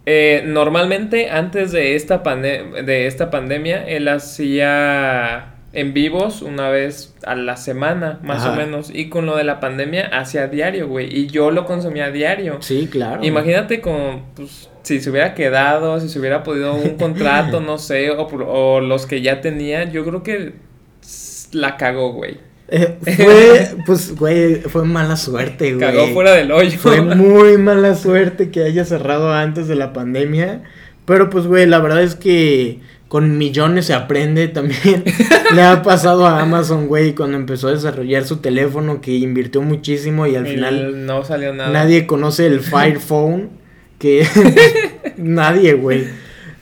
Eh, 0.05 0.43
normalmente, 0.45 1.29
antes 1.29 1.71
de 1.71 1.95
esta, 1.95 2.23
pande- 2.23 2.83
de 2.83 3.07
esta 3.07 3.29
pandemia, 3.29 3.87
él 3.87 4.07
hacía 4.07 5.53
en 5.77 5.93
vivos 5.93 6.41
una 6.41 6.69
vez 6.69 7.13
a 7.23 7.35
la 7.35 7.55
semana, 7.55 8.19
más 8.23 8.39
Ajá. 8.39 8.53
o 8.53 8.55
menos. 8.55 8.89
Y 8.91 9.09
con 9.09 9.27
lo 9.27 9.37
de 9.37 9.43
la 9.43 9.59
pandemia, 9.59 10.07
hacía 10.07 10.47
diario, 10.47 10.87
güey. 10.87 11.07
Y 11.15 11.27
yo 11.27 11.51
lo 11.51 11.65
consumía 11.65 12.05
a 12.05 12.11
diario. 12.11 12.57
Sí, 12.61 12.89
claro. 12.91 13.23
Imagínate 13.23 13.79
con, 13.79 14.23
pues, 14.35 14.71
si 14.81 14.99
se 14.99 15.11
hubiera 15.11 15.35
quedado, 15.35 15.99
si 15.99 16.09
se 16.09 16.19
hubiera 16.19 16.41
podido 16.41 16.73
un 16.73 16.97
contrato, 16.97 17.61
no 17.61 17.77
sé, 17.77 18.09
o, 18.09 18.79
los 18.81 19.05
que 19.05 19.21
ya 19.21 19.39
tenía, 19.39 19.83
yo 19.83 20.03
creo 20.03 20.23
que 20.23 20.53
la 21.51 21.77
cagó, 21.77 22.11
güey. 22.11 22.39
Eh, 22.69 22.97
fue, 22.99 23.77
pues, 23.85 24.15
güey, 24.15 24.55
fue 24.61 24.83
mala 24.83 25.15
suerte, 25.15 25.75
güey. 25.75 25.79
Cagó 25.79 26.07
fuera 26.07 26.31
del 26.31 26.51
hoyo. 26.51 26.75
Fue 26.79 27.01
muy 27.01 27.59
mala 27.59 27.93
suerte 27.93 28.49
que 28.49 28.63
haya 28.63 28.83
cerrado 28.83 29.31
antes 29.31 29.67
de 29.67 29.75
la 29.75 29.93
pandemia. 29.93 30.63
Pero 31.05 31.29
pues, 31.29 31.45
güey, 31.45 31.67
la 31.67 31.79
verdad 31.79 32.01
es 32.01 32.15
que 32.15 32.81
con 33.07 33.37
millones 33.37 33.85
se 33.85 33.93
aprende 33.93 34.47
también. 34.49 35.03
Le 35.55 35.61
ha 35.61 35.81
pasado 35.81 36.25
a 36.27 36.41
Amazon, 36.41 36.87
güey, 36.87 37.13
cuando 37.15 37.37
empezó 37.37 37.69
a 37.69 37.71
desarrollar 37.71 38.25
su 38.25 38.37
teléfono 38.37 38.99
que 39.01 39.15
invirtió 39.15 39.61
muchísimo 39.61 40.27
y 40.27 40.35
al 40.35 40.45
Y 40.47 40.51
final 40.51 41.05
no 41.05 41.23
salió 41.23 41.53
nada. 41.53 41.71
nadie 41.71 42.05
conoce 42.05 42.45
el 42.47 42.59
Fire 42.61 42.99
Phone. 42.99 43.49
Que 43.97 44.27
nadie, 45.17 45.73
güey. 45.73 46.05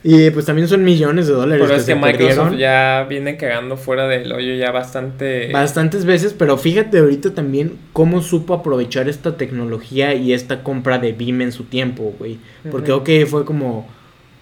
Y 0.07 0.29
pues 0.29 0.45
también 0.45 0.67
son 0.67 0.83
millones 0.83 1.25
de 1.25 1.33
dólares 1.33 1.63
Pero 1.63 1.73
que 1.73 1.79
es 1.81 1.85
que 1.87 1.93
se 1.93 1.99
Microsoft 1.99 2.49
perdieron. 2.51 2.57
ya 2.59 3.05
viene 3.09 3.37
cagando 3.37 3.75
fuera 3.75 4.07
del 4.07 4.31
hoyo 4.31 4.53
ya 4.53 4.69
bastante. 4.71 5.51
Bastantes 5.51 6.05
veces, 6.05 6.33
pero 6.37 6.57
fíjate 6.59 6.99
ahorita 6.99 7.33
también 7.33 7.73
cómo 7.91 8.21
supo 8.21 8.53
aprovechar 8.53 9.09
esta 9.09 9.35
tecnología 9.35 10.13
y 10.13 10.31
esta 10.31 10.61
compra 10.61 10.99
de 10.99 11.11
Beam 11.13 11.41
en 11.41 11.51
su 11.51 11.63
tiempo, 11.63 12.13
güey. 12.19 12.37
Porque, 12.69 12.91
Ujú. 12.93 13.01
ok, 13.01 13.09
fue 13.27 13.45
como, 13.45 13.87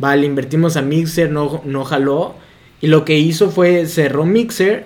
vale, 0.04 0.26
invertimos 0.26 0.76
a 0.76 0.82
Mixer, 0.82 1.32
no, 1.32 1.62
no 1.64 1.86
jaló. 1.86 2.36
Y 2.82 2.88
lo 2.88 3.06
que 3.06 3.18
hizo 3.18 3.50
fue 3.50 3.86
cerró 3.86 4.26
Mixer 4.26 4.86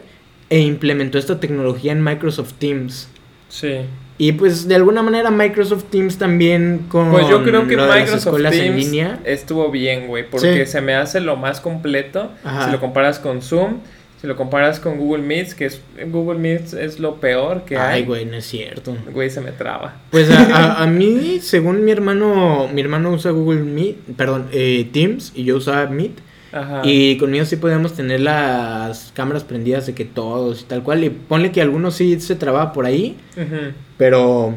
e 0.51 0.59
implementó 0.59 1.17
esta 1.17 1.39
tecnología 1.39 1.91
en 1.91 2.03
Microsoft 2.03 2.53
Teams. 2.59 3.09
Sí. 3.49 3.77
Y 4.19 4.33
pues 4.33 4.67
de 4.67 4.75
alguna 4.75 5.01
manera 5.01 5.31
Microsoft 5.31 5.85
Teams 5.89 6.17
también 6.19 6.85
con 6.89 7.09
Pues 7.11 7.27
yo 7.27 7.43
creo 7.43 7.67
que 7.67 7.75
Microsoft 7.77 8.17
escuelas 8.27 8.53
en 8.53 8.59
Teams 8.73 8.85
línea. 8.85 9.19
estuvo 9.25 9.71
bien, 9.71 10.05
güey, 10.07 10.29
porque 10.29 10.65
Sí. 10.65 10.71
se 10.71 10.81
me 10.81 10.93
hace 10.93 11.19
lo 11.19 11.35
más 11.35 11.61
completo 11.61 12.31
Ajá. 12.43 12.65
si 12.65 12.71
lo 12.71 12.79
comparas 12.79 13.17
con 13.19 13.41
Zoom, 13.41 13.77
si 14.21 14.25
lo 14.27 14.35
comparas 14.35 14.79
con 14.79 14.97
Google 14.97 15.23
Meets, 15.23 15.53
que 15.53 15.65
es 15.65 15.79
Google 16.07 16.39
Meets 16.39 16.73
es 16.73 16.99
lo 16.99 17.15
peor 17.19 17.65
que 17.65 17.77
Ay, 17.77 17.99
hay. 18.01 18.05
güey, 18.05 18.25
no 18.25 18.35
es 18.37 18.45
cierto. 18.45 18.95
Güey, 19.13 19.29
se 19.29 19.41
me 19.41 19.51
traba. 19.51 19.95
Pues 20.09 20.29
a, 20.31 20.41
a- 20.79 20.83
a 20.83 20.87
mí, 20.87 21.39
según 21.41 21.85
mi 21.85 21.91
hermano, 21.91 22.67
mi 22.73 22.81
hermano 22.81 23.11
usa 23.11 23.31
Google 23.31 23.61
Meet, 23.61 23.95
perdón, 24.17 24.47
eh, 24.51 24.87
Teams 24.91 25.31
y 25.35 25.43
yo 25.43 25.57
usaba 25.57 25.85
Meet. 25.87 26.13
Ajá. 26.51 26.81
Y 26.83 27.17
conmigo 27.17 27.45
sí 27.45 27.57
podíamos 27.57 27.93
tener 27.93 28.21
las 28.21 29.11
cámaras 29.13 29.43
prendidas 29.43 29.85
de 29.85 29.93
que 29.93 30.05
todos 30.05 30.61
y 30.61 30.63
tal 30.63 30.81
cual. 30.81 31.03
Y 31.03 31.09
ponle 31.09 31.51
que 31.51 31.61
algunos 31.61 31.95
sí 31.95 32.19
se 32.19 32.35
trababa 32.35 32.71
por 32.73 32.85
ahí, 32.85 33.17
Ujú, 33.35 33.73
pero 33.97 34.55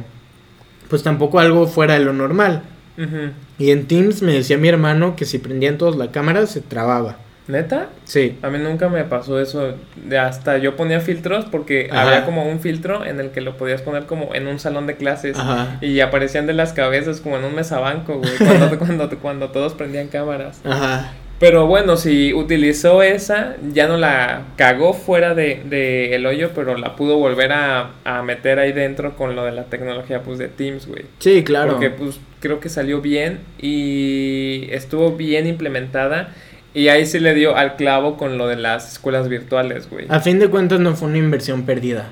pues 0.88 1.02
tampoco 1.02 1.38
algo 1.40 1.66
fuera 1.66 1.94
de 1.94 2.00
lo 2.04 2.12
normal. 2.12 2.62
ujú. 2.96 3.32
Y 3.58 3.72
en 3.72 3.86
Teams 3.86 4.22
me 4.22 4.32
decía 4.32 4.56
mi 4.56 4.68
hermano 4.68 5.16
que 5.16 5.24
si 5.26 5.38
prendían 5.38 5.76
todos 5.78 5.96
la 5.96 6.10
cámara 6.12 6.46
se 6.46 6.60
trababa. 6.62 7.18
¿Neta? 7.50 7.88
Sí. 8.04 8.38
A 8.42 8.50
mí 8.50 8.58
nunca 8.58 8.88
me 8.88 9.04
pasó 9.04 9.40
eso. 9.40 9.74
De 9.96 10.18
hasta 10.18 10.58
yo 10.58 10.76
ponía 10.76 11.00
filtros 11.00 11.44
porque 11.46 11.88
Ajá. 11.90 12.02
había 12.02 12.24
como 12.24 12.44
un 12.44 12.60
filtro 12.60 13.04
en 13.04 13.20
el 13.20 13.30
que 13.30 13.40
lo 13.40 13.56
podías 13.56 13.82
poner 13.82 14.06
como 14.06 14.34
en 14.34 14.46
un 14.46 14.58
salón 14.58 14.86
de 14.86 14.96
clases. 14.96 15.38
Ajá. 15.38 15.78
Y 15.80 16.00
aparecían 16.00 16.46
de 16.46 16.54
las 16.54 16.72
cabezas 16.72 17.20
como 17.20 17.36
en 17.36 17.44
un 17.44 17.54
mesabanco, 17.54 18.18
güey. 18.18 18.32
Cuando, 18.38 18.78
cuando, 18.78 19.18
cuando 19.18 19.48
todos 19.50 19.74
prendían 19.74 20.08
cámaras. 20.08 20.60
Ajá. 20.64 21.12
Pero 21.40 21.66
bueno, 21.66 21.96
si 21.96 22.34
utilizó 22.34 23.02
esa, 23.02 23.56
ya 23.72 23.88
no 23.88 23.96
la 23.96 24.42
cagó 24.56 24.92
fuera 24.92 25.34
de, 25.34 25.62
de 25.64 26.14
el 26.14 26.26
hoyo, 26.26 26.50
pero 26.54 26.76
la 26.76 26.96
pudo 26.96 27.16
volver 27.16 27.50
a, 27.52 27.92
a 28.04 28.22
meter 28.22 28.58
ahí 28.58 28.72
dentro 28.72 29.16
con 29.16 29.34
lo 29.34 29.46
de 29.46 29.52
la 29.52 29.64
tecnología 29.64 30.22
pues 30.22 30.36
de 30.38 30.48
Teams, 30.48 30.86
güey. 30.86 31.04
Sí, 31.18 31.42
claro. 31.42 31.72
Porque 31.72 31.88
pues 31.88 32.20
creo 32.40 32.60
que 32.60 32.68
salió 32.68 33.00
bien 33.00 33.40
y 33.58 34.68
estuvo 34.70 35.16
bien 35.16 35.46
implementada. 35.46 36.34
Y 36.72 36.88
ahí 36.88 37.04
sí 37.06 37.18
le 37.18 37.34
dio 37.34 37.56
al 37.56 37.76
clavo 37.76 38.16
con 38.16 38.38
lo 38.38 38.46
de 38.46 38.56
las 38.56 38.92
escuelas 38.92 39.28
virtuales, 39.28 39.90
güey. 39.90 40.06
A 40.08 40.20
fin 40.20 40.38
de 40.38 40.48
cuentas 40.48 40.78
no 40.80 40.94
fue 40.94 41.08
una 41.08 41.18
inversión 41.18 41.62
perdida. 41.64 42.08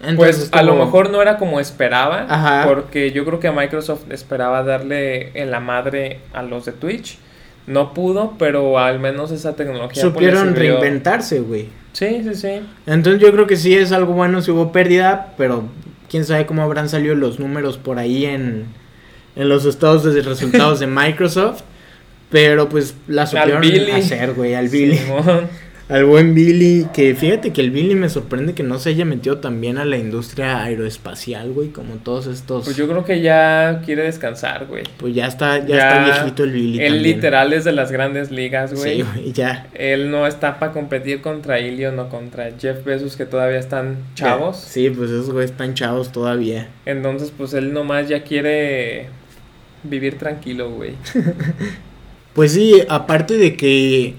Pues 0.00 0.10
Entonces, 0.10 0.48
a 0.52 0.62
lo 0.62 0.74
mejor 0.74 1.10
no 1.10 1.22
era 1.22 1.36
como 1.36 1.60
esperaba, 1.60 2.26
Ajá. 2.28 2.64
porque 2.66 3.12
yo 3.12 3.24
creo 3.24 3.38
que 3.38 3.50
Microsoft 3.52 4.10
esperaba 4.10 4.64
darle 4.64 5.30
en 5.40 5.50
la 5.50 5.60
madre 5.60 6.20
a 6.32 6.42
los 6.42 6.64
de 6.64 6.72
Twitch. 6.72 7.18
No 7.68 7.94
pudo, 7.94 8.34
pero 8.38 8.78
al 8.80 8.98
menos 8.98 9.30
esa 9.30 9.54
tecnología 9.54 10.02
pues, 10.02 10.12
supieron 10.12 10.54
sirvió. 10.54 10.80
reinventarse, 10.80 11.38
güey. 11.40 11.68
Sí, 11.92 12.22
sí, 12.24 12.34
sí. 12.34 12.62
Entonces 12.86 13.22
yo 13.22 13.30
creo 13.30 13.46
que 13.46 13.56
sí 13.56 13.76
es 13.76 13.92
algo 13.92 14.14
bueno 14.14 14.42
si 14.42 14.50
hubo 14.50 14.72
pérdida, 14.72 15.34
pero 15.36 15.64
quién 16.10 16.24
sabe 16.24 16.46
cómo 16.46 16.62
habrán 16.62 16.88
salido 16.88 17.14
los 17.14 17.38
números 17.38 17.78
por 17.78 17.98
ahí 18.00 18.24
en, 18.26 18.66
en 19.36 19.48
los 19.48 19.64
estados 19.66 20.02
de 20.02 20.20
resultados 20.22 20.80
de 20.80 20.86
Microsoft. 20.88 21.62
Pero 22.32 22.68
pues 22.68 22.94
la 23.06 23.26
supieron 23.26 23.60
Billy. 23.60 23.92
hacer, 23.92 24.32
güey, 24.32 24.54
al 24.54 24.68
Billy. 24.68 24.96
Simón. 24.96 25.48
Al 25.88 26.06
buen 26.06 26.34
Billy, 26.34 26.86
que 26.94 27.14
fíjate 27.14 27.52
que 27.52 27.60
el 27.60 27.70
Billy 27.70 27.94
me 27.94 28.08
sorprende 28.08 28.54
que 28.54 28.62
no 28.62 28.78
se 28.78 28.88
haya 28.88 29.04
metido 29.04 29.38
también 29.38 29.76
a 29.76 29.84
la 29.84 29.98
industria 29.98 30.62
aeroespacial, 30.62 31.50
güey, 31.52 31.68
como 31.68 31.96
todos 31.96 32.28
estos... 32.28 32.64
Pues 32.64 32.78
yo 32.78 32.88
creo 32.88 33.04
que 33.04 33.20
ya 33.20 33.82
quiere 33.84 34.04
descansar, 34.04 34.66
güey. 34.68 34.84
Pues 34.96 35.14
ya 35.14 35.26
está, 35.26 35.58
ya, 35.58 35.76
está 35.76 36.04
viejito 36.04 36.44
el 36.44 36.52
Billy 36.52 36.80
Él 36.80 36.94
también. 36.94 37.16
literal 37.16 37.52
es 37.52 37.64
de 37.64 37.72
las 37.72 37.92
grandes 37.92 38.30
ligas, 38.30 38.72
güey. 38.72 38.98
Sí, 38.98 39.02
güey, 39.02 39.32
ya. 39.32 39.66
Él 39.74 40.10
no 40.10 40.26
está 40.26 40.58
para 40.58 40.72
competir 40.72 41.20
contra 41.20 41.60
Ilion 41.60 41.98
o 41.98 42.08
contra 42.08 42.52
Jeff 42.58 42.82
Bezos, 42.86 43.16
que 43.16 43.26
todavía 43.26 43.58
están 43.58 43.98
chavos. 44.14 44.56
Sí, 44.56 44.88
pues 44.88 45.10
esos 45.10 45.30
güeyes 45.30 45.50
están 45.50 45.74
chavos 45.74 46.10
todavía. 46.10 46.68
Entonces, 46.86 47.30
pues 47.36 47.52
él 47.52 47.74
nomás 47.74 48.08
ya 48.08 48.22
quiere 48.22 49.08
vivir 49.82 50.16
tranquilo, 50.16 50.70
güey. 50.70 50.92
Pues 52.34 52.52
sí, 52.52 52.82
aparte 52.88 53.36
de 53.36 53.56
que, 53.56 54.14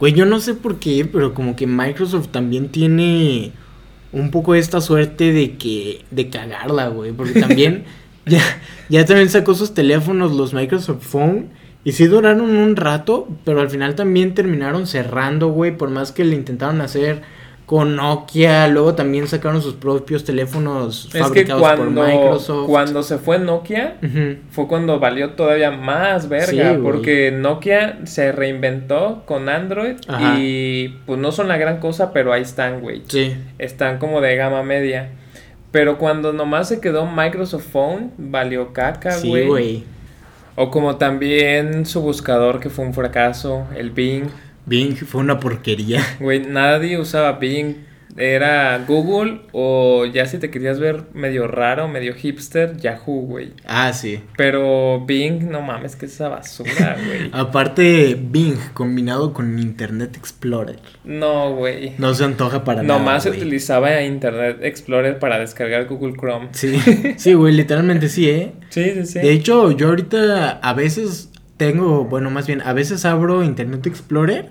güey, 0.00 0.12
yo 0.12 0.26
no 0.26 0.40
sé 0.40 0.54
por 0.54 0.78
qué, 0.78 1.04
pero 1.04 1.34
como 1.34 1.54
que 1.54 1.66
Microsoft 1.66 2.28
también 2.28 2.68
tiene 2.68 3.52
un 4.12 4.30
poco 4.30 4.54
esta 4.54 4.80
suerte 4.80 5.32
de 5.32 5.56
que, 5.56 6.04
de 6.10 6.28
cagarla, 6.28 6.88
güey, 6.88 7.12
porque 7.12 7.40
también 7.40 7.84
ya, 8.26 8.42
ya 8.88 9.04
también 9.04 9.30
sacó 9.30 9.54
sus 9.54 9.74
teléfonos, 9.74 10.32
los 10.32 10.54
Microsoft 10.54 11.04
Phone, 11.04 11.50
y 11.84 11.92
sí 11.92 12.06
duraron 12.06 12.56
un 12.56 12.76
rato, 12.76 13.28
pero 13.44 13.60
al 13.60 13.70
final 13.70 13.94
también 13.94 14.34
terminaron 14.34 14.86
cerrando, 14.86 15.48
güey, 15.48 15.76
por 15.76 15.90
más 15.90 16.12
que 16.12 16.24
le 16.24 16.36
intentaron 16.36 16.80
hacer 16.80 17.22
con 17.66 17.96
Nokia, 17.96 18.68
luego 18.68 18.94
también 18.94 19.26
sacaron 19.28 19.62
sus 19.62 19.74
propios 19.74 20.24
teléfonos 20.24 21.06
Es 21.06 21.12
que 21.12 21.18
fabricados 21.20 21.62
por 21.62 21.76
cuando, 21.76 22.02
Microsoft. 22.04 22.66
cuando 22.68 23.02
se 23.02 23.18
fue 23.18 23.38
Nokia, 23.38 23.96
fue 24.50 24.66
cuando 24.68 24.98
valió 24.98 25.30
todavía 25.30 25.70
más 25.70 26.28
verga, 26.28 26.72
Sí, 26.74 26.78
porque 26.82 27.30
Nokia 27.30 28.00
se 28.04 28.32
reinventó 28.32 29.22
con 29.26 29.48
Android 29.48 29.96
Ajá. 30.06 30.34
y 30.38 30.98
pues 31.06 31.18
no 31.18 31.32
son 31.32 31.48
la 31.48 31.56
gran 31.56 31.78
cosa, 31.80 32.12
pero 32.12 32.32
ahí 32.32 32.42
están, 32.42 32.80
güey. 32.80 33.02
Sí. 33.06 33.34
Están 33.58 33.98
como 33.98 34.20
de 34.20 34.36
gama 34.36 34.62
media. 34.62 35.10
Pero 35.70 35.96
cuando 35.96 36.34
nomás 36.34 36.68
se 36.68 36.80
quedó 36.80 37.06
Microsoft 37.06 37.68
Phone, 37.72 38.10
valió 38.18 38.74
caca, 38.74 39.12
Sí, 39.12 39.28
güey. 39.30 39.46
güey. 39.46 39.84
o 40.56 40.70
como 40.70 40.96
también 40.96 41.86
su 41.86 42.02
buscador 42.02 42.60
que 42.60 42.68
fue 42.68 42.84
un 42.84 42.92
fracaso, 42.92 43.64
el 43.74 43.90
Bing. 43.90 44.24
Bing 44.66 44.94
fue 44.96 45.20
una 45.20 45.38
porquería. 45.40 46.00
Güey, 46.20 46.46
nadie 46.46 46.98
usaba 46.98 47.32
Bing. 47.38 47.92
Era 48.14 48.84
Google 48.86 49.40
o 49.52 50.04
ya 50.04 50.26
si 50.26 50.36
te 50.36 50.50
querías 50.50 50.78
ver 50.78 51.04
medio 51.14 51.46
raro, 51.46 51.88
medio 51.88 52.12
hipster, 52.12 52.76
Yahoo, 52.76 53.22
güey. 53.22 53.54
Ah, 53.64 53.94
sí. 53.94 54.20
Pero 54.36 55.02
Bing, 55.06 55.50
no 55.50 55.62
mames, 55.62 55.96
que 55.96 56.04
es 56.04 56.12
esa 56.12 56.28
basura, 56.28 56.98
güey. 57.06 57.30
Aparte, 57.32 58.18
Bing 58.20 58.58
combinado 58.74 59.32
con 59.32 59.58
Internet 59.58 60.14
Explorer. 60.18 60.78
No, 61.04 61.54
güey. 61.56 61.94
No 61.96 62.12
se 62.12 62.24
antoja 62.24 62.64
para 62.64 62.82
nada. 62.82 62.98
Nomás 62.98 63.22
se 63.22 63.30
güey. 63.30 63.40
utilizaba 63.40 64.02
Internet 64.02 64.58
Explorer 64.60 65.18
para 65.18 65.38
descargar 65.38 65.86
Google 65.86 66.12
Chrome. 66.12 66.48
Sí, 66.52 66.78
sí, 67.16 67.32
güey, 67.32 67.54
literalmente 67.54 68.10
sí, 68.10 68.28
¿eh? 68.28 68.52
Sí, 68.68 68.90
sí, 68.92 69.06
sí. 69.06 69.18
De 69.20 69.32
hecho, 69.32 69.70
yo 69.72 69.88
ahorita 69.88 70.50
a 70.62 70.74
veces 70.74 71.30
tengo, 71.70 72.04
bueno, 72.06 72.30
más 72.30 72.46
bien, 72.46 72.60
a 72.62 72.72
veces 72.72 73.04
abro 73.04 73.44
Internet 73.44 73.86
Explorer 73.86 74.50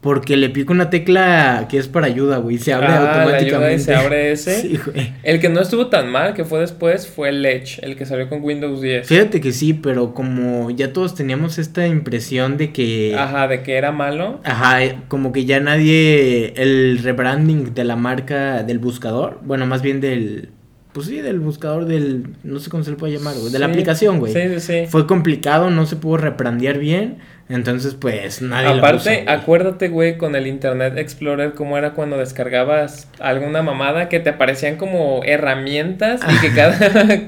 porque 0.00 0.36
le 0.36 0.48
pico 0.48 0.72
una 0.72 0.90
tecla 0.90 1.66
que 1.68 1.76
es 1.76 1.88
para 1.88 2.06
ayuda, 2.06 2.38
güey, 2.38 2.58
se 2.58 2.72
abre 2.72 2.86
Ah, 2.86 3.00
la 3.02 3.12
automáticamente. 3.22 3.56
ayuda 3.56 3.72
y 3.72 3.78
se 3.80 3.94
abre 3.94 4.32
ese. 4.32 4.60
Sí, 4.62 4.78
güey. 4.84 5.12
El 5.24 5.40
que 5.40 5.48
no 5.48 5.60
estuvo 5.60 5.88
tan 5.88 6.10
mal, 6.10 6.34
que 6.34 6.44
fue 6.44 6.60
después, 6.60 7.06
fue 7.08 7.30
el 7.30 7.44
Edge, 7.44 7.80
el 7.82 7.96
que 7.96 8.06
salió 8.06 8.28
con 8.28 8.42
Windows 8.42 8.80
10. 8.80 9.06
Fíjate 9.08 9.40
que 9.40 9.50
sí, 9.52 9.74
pero 9.74 10.14
como 10.14 10.70
ya 10.70 10.92
todos 10.92 11.14
teníamos 11.16 11.58
esta 11.58 11.86
impresión 11.88 12.56
de 12.56 12.72
que... 12.72 13.16
Ajá, 13.18 13.48
de 13.48 13.62
que 13.64 13.76
era 13.76 13.90
malo. 13.90 14.40
Ajá, 14.44 14.84
eh, 14.84 14.98
como 15.08 15.32
que 15.32 15.44
ya 15.44 15.58
nadie, 15.58 16.52
el 16.56 16.98
rebranding 17.02 17.74
de 17.74 17.82
la 17.84 17.96
marca 17.96 18.62
del 18.62 18.78
buscador, 18.78 19.40
bueno, 19.42 19.66
más 19.66 19.82
bien 19.82 20.00
del, 20.00 20.50
pues 20.98 21.08
sí, 21.08 21.20
del 21.20 21.40
buscador 21.40 21.84
del, 21.86 22.26
no 22.44 22.58
sé 22.60 22.70
cómo 22.70 22.82
se 22.84 22.90
le 22.90 22.96
puede 22.96 23.14
llamar, 23.14 23.34
güey, 23.38 23.52
de 23.52 23.58
la 23.58 23.66
aplicación, 23.66 24.18
güey. 24.18 24.32
Sí, 24.32 24.40
sí, 24.54 24.60
sí. 24.60 24.86
Fue 24.88 25.06
complicado, 25.06 25.70
no 25.70 25.86
se 25.86 25.96
pudo 25.96 26.16
reprandear 26.18 26.78
bien, 26.78 27.18
entonces 27.48 27.94
pues 27.94 28.42
nadie 28.42 28.68
lo 28.74 28.78
Aparte, 28.78 28.96
usa, 28.98 29.12
güey. 29.14 29.28
acuérdate, 29.28 29.88
güey, 29.88 30.18
con 30.18 30.36
el 30.36 30.46
Internet 30.46 30.98
Explorer, 30.98 31.54
cómo 31.54 31.78
era 31.78 31.92
cuando 31.94 32.18
descargabas 32.18 33.08
alguna 33.20 33.62
mamada 33.62 34.08
que 34.10 34.20
te 34.20 34.30
aparecían 34.30 34.76
como 34.76 35.22
herramientas 35.24 36.20
y 36.30 36.40
que 36.40 36.52
cada, 36.54 36.78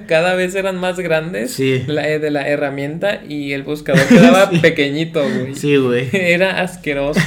cada 0.07 0.35
vez 0.35 0.55
eran 0.55 0.77
más 0.77 0.99
grandes 1.01 1.53
Sí. 1.53 1.85
la, 1.87 2.09
eh, 2.09 2.19
de 2.19 2.31
la 2.31 2.47
herramienta 2.49 3.21
y 3.27 3.53
el 3.53 3.63
buscador 3.63 4.07
quedaba 4.09 4.51
pequeñito, 4.63 5.23
güey. 5.23 5.55
Sí, 5.55 5.77
güey. 5.77 6.09
Era 6.13 6.61
asqueroso. 6.61 7.21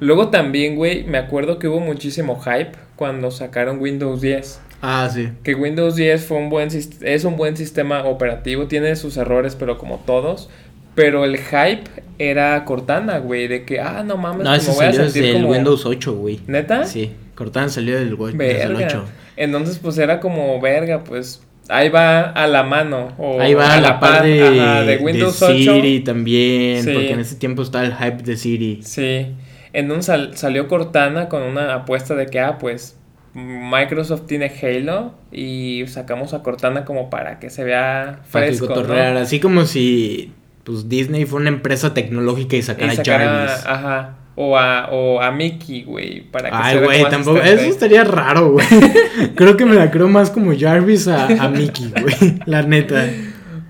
Luego 0.00 0.28
también, 0.28 0.76
güey, 0.76 1.04
me 1.04 1.18
acuerdo 1.18 1.58
que 1.58 1.68
hubo 1.68 1.80
muchísimo 1.80 2.40
hype 2.40 2.72
cuando 2.96 3.30
sacaron 3.30 3.78
Windows 3.80 4.20
10. 4.20 4.60
Ah, 4.80 5.08
sí. 5.12 5.28
Que 5.42 5.54
Windows 5.54 5.96
10 5.96 6.24
fue 6.24 6.36
un 6.38 6.50
buen 6.50 6.68
es 6.68 7.24
un 7.24 7.36
buen 7.36 7.56
sistema 7.56 8.04
operativo, 8.04 8.66
tiene 8.68 8.94
sus 8.96 9.16
errores, 9.16 9.56
pero 9.56 9.78
como 9.78 9.96
todos. 10.06 10.48
Pero 10.94 11.24
el 11.24 11.38
hype 11.38 11.84
era 12.18 12.64
Cortana, 12.64 13.18
güey, 13.18 13.46
de 13.48 13.64
que, 13.64 13.80
ah, 13.80 14.02
no 14.04 14.16
mames, 14.16 14.44
No, 14.44 14.54
ese 14.54 14.70
me 14.70 14.76
voy 14.76 14.84
a 14.86 14.88
salió 14.92 15.04
sentir 15.04 15.22
desde 15.22 15.36
el 15.36 15.42
como... 15.42 15.52
Windows 15.54 15.86
8, 15.86 16.12
güey. 16.16 16.40
¿Neta? 16.48 16.84
Sí, 16.86 17.12
Cortana 17.36 17.68
salió 17.68 17.96
del, 17.96 18.08
el 18.18 18.36
Verga. 18.36 18.86
8. 18.86 19.04
Entonces, 19.36 19.78
pues 19.78 19.96
era 19.98 20.18
como, 20.18 20.60
verga, 20.60 21.04
pues 21.04 21.40
ahí 21.68 21.88
va 21.88 22.22
a 22.22 22.48
la 22.48 22.64
mano. 22.64 23.12
O 23.18 23.40
Ahí 23.40 23.54
va 23.54 23.74
a 23.74 23.80
la 23.80 24.00
par 24.00 24.24
de, 24.24 24.42
ajá, 24.42 24.82
de 24.82 24.96
Windows 24.96 25.38
de 25.38 25.46
8. 25.46 25.54
Siri 25.56 26.00
también, 26.00 26.82
Sí. 26.82 26.90
porque 26.92 27.12
en 27.12 27.20
ese 27.20 27.36
tiempo 27.36 27.62
estaba 27.62 27.84
el 27.84 27.94
hype 27.94 28.22
de 28.24 28.36
Siri. 28.36 28.80
Sí. 28.82 29.28
Entonces 29.72 30.06
sal- 30.06 30.36
salió 30.36 30.66
Cortana 30.66 31.28
con 31.28 31.42
una 31.42 31.74
apuesta 31.74 32.16
de 32.16 32.26
que, 32.26 32.40
ah, 32.40 32.58
pues 32.58 32.96
Microsoft 33.34 34.26
tiene 34.26 34.50
Halo 34.62 35.14
y 35.30 35.84
sacamos 35.86 36.34
a 36.34 36.42
Cortana 36.42 36.84
como 36.84 37.10
para 37.10 37.38
que 37.38 37.50
se 37.50 37.64
vea 37.64 38.20
fresco, 38.24 38.72
así 39.16 39.38
como 39.40 39.64
si 39.64 40.32
pues 40.64 40.88
Disney 40.88 41.24
fue 41.24 41.40
una 41.40 41.48
empresa 41.48 41.94
tecnológica 41.94 42.56
y 42.56 42.62
sacara 42.62 42.92
Y 42.94 42.98
a 42.98 43.04
Jarvis. 43.04 43.66
ajá, 43.66 44.16
o 44.34 44.56
a, 44.58 44.88
o 44.90 45.20
a 45.20 45.30
Mickey, 45.30 45.82
güey, 45.84 46.20
para 46.30 46.50
que 46.50 46.56
Ay, 46.58 46.74
se 46.74 46.80
vea 46.80 46.86
güey, 46.86 47.02
tampoco. 47.10 47.38
asistente. 47.38 47.62
Eso 47.62 47.70
estaría 47.72 48.04
raro, 48.04 48.52
güey. 48.52 48.66
creo 49.34 49.56
que 49.56 49.64
me 49.66 49.74
la 49.74 49.90
creo 49.90 50.08
más 50.08 50.30
como 50.30 50.52
Jarvis 50.58 51.08
a, 51.08 51.26
a 51.26 51.48
Mickey, 51.48 51.92
güey. 52.00 52.38
La 52.46 52.62
neta. 52.62 53.06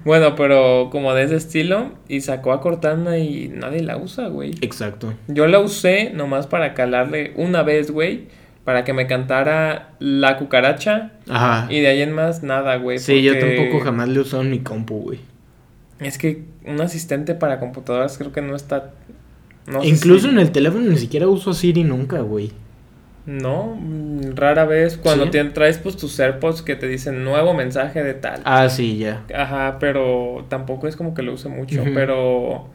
Bueno, 0.04 0.34
pero 0.34 0.88
como 0.90 1.12
de 1.14 1.24
ese 1.24 1.36
estilo, 1.36 1.92
y 2.08 2.20
sacó 2.22 2.52
a 2.52 2.60
Cortana 2.60 3.18
y 3.18 3.48
nadie 3.48 3.82
la 3.82 3.96
usa, 3.96 4.28
güey. 4.28 4.52
Exacto. 4.62 5.12
Yo 5.26 5.46
la 5.46 5.58
usé 5.60 6.10
nomás 6.14 6.46
para 6.46 6.74
calarle 6.74 7.32
una 7.36 7.62
vez, 7.62 7.90
güey, 7.90 8.26
para 8.68 8.84
que 8.84 8.92
me 8.92 9.06
cantara 9.06 9.92
la 9.98 10.36
cucaracha, 10.36 11.12
Ajá. 11.26 11.68
y 11.70 11.80
de 11.80 11.86
ahí 11.86 12.02
en 12.02 12.12
más 12.12 12.42
nada, 12.42 12.76
güey. 12.76 12.98
Sí, 12.98 13.22
yo 13.22 13.38
tampoco 13.38 13.80
jamás 13.80 14.10
le 14.10 14.18
he 14.18 14.20
usado 14.20 14.42
en 14.42 14.50
mi 14.50 14.58
compu, 14.58 15.00
güey. 15.00 15.20
Es 16.00 16.18
que 16.18 16.42
un 16.66 16.78
asistente 16.82 17.34
para 17.34 17.60
computadoras 17.60 18.18
creo 18.18 18.30
que 18.30 18.42
no 18.42 18.54
está... 18.54 18.90
No 19.66 19.82
Incluso 19.82 20.26
si- 20.26 20.34
en 20.34 20.38
el 20.38 20.52
teléfono 20.52 20.84
ni 20.90 20.98
siquiera 20.98 21.26
uso 21.28 21.54
Siri 21.54 21.82
nunca, 21.82 22.20
güey. 22.20 22.52
No, 23.24 23.80
rara 24.34 24.66
vez 24.66 24.98
cuando 24.98 25.24
¿Sí? 25.24 25.30
te 25.30 25.42
traes 25.44 25.78
pues 25.78 25.96
tus 25.96 26.20
AirPods 26.20 26.60
que 26.60 26.76
te 26.76 26.86
dicen 26.88 27.24
nuevo 27.24 27.54
mensaje 27.54 28.04
de 28.04 28.12
tal. 28.12 28.42
Ah, 28.44 28.68
sí, 28.68 28.98
ya. 28.98 29.24
Ajá, 29.34 29.78
pero 29.80 30.44
tampoco 30.50 30.88
es 30.88 30.94
como 30.94 31.14
que 31.14 31.22
lo 31.22 31.32
use 31.32 31.48
mucho, 31.48 31.84
pero 31.94 32.68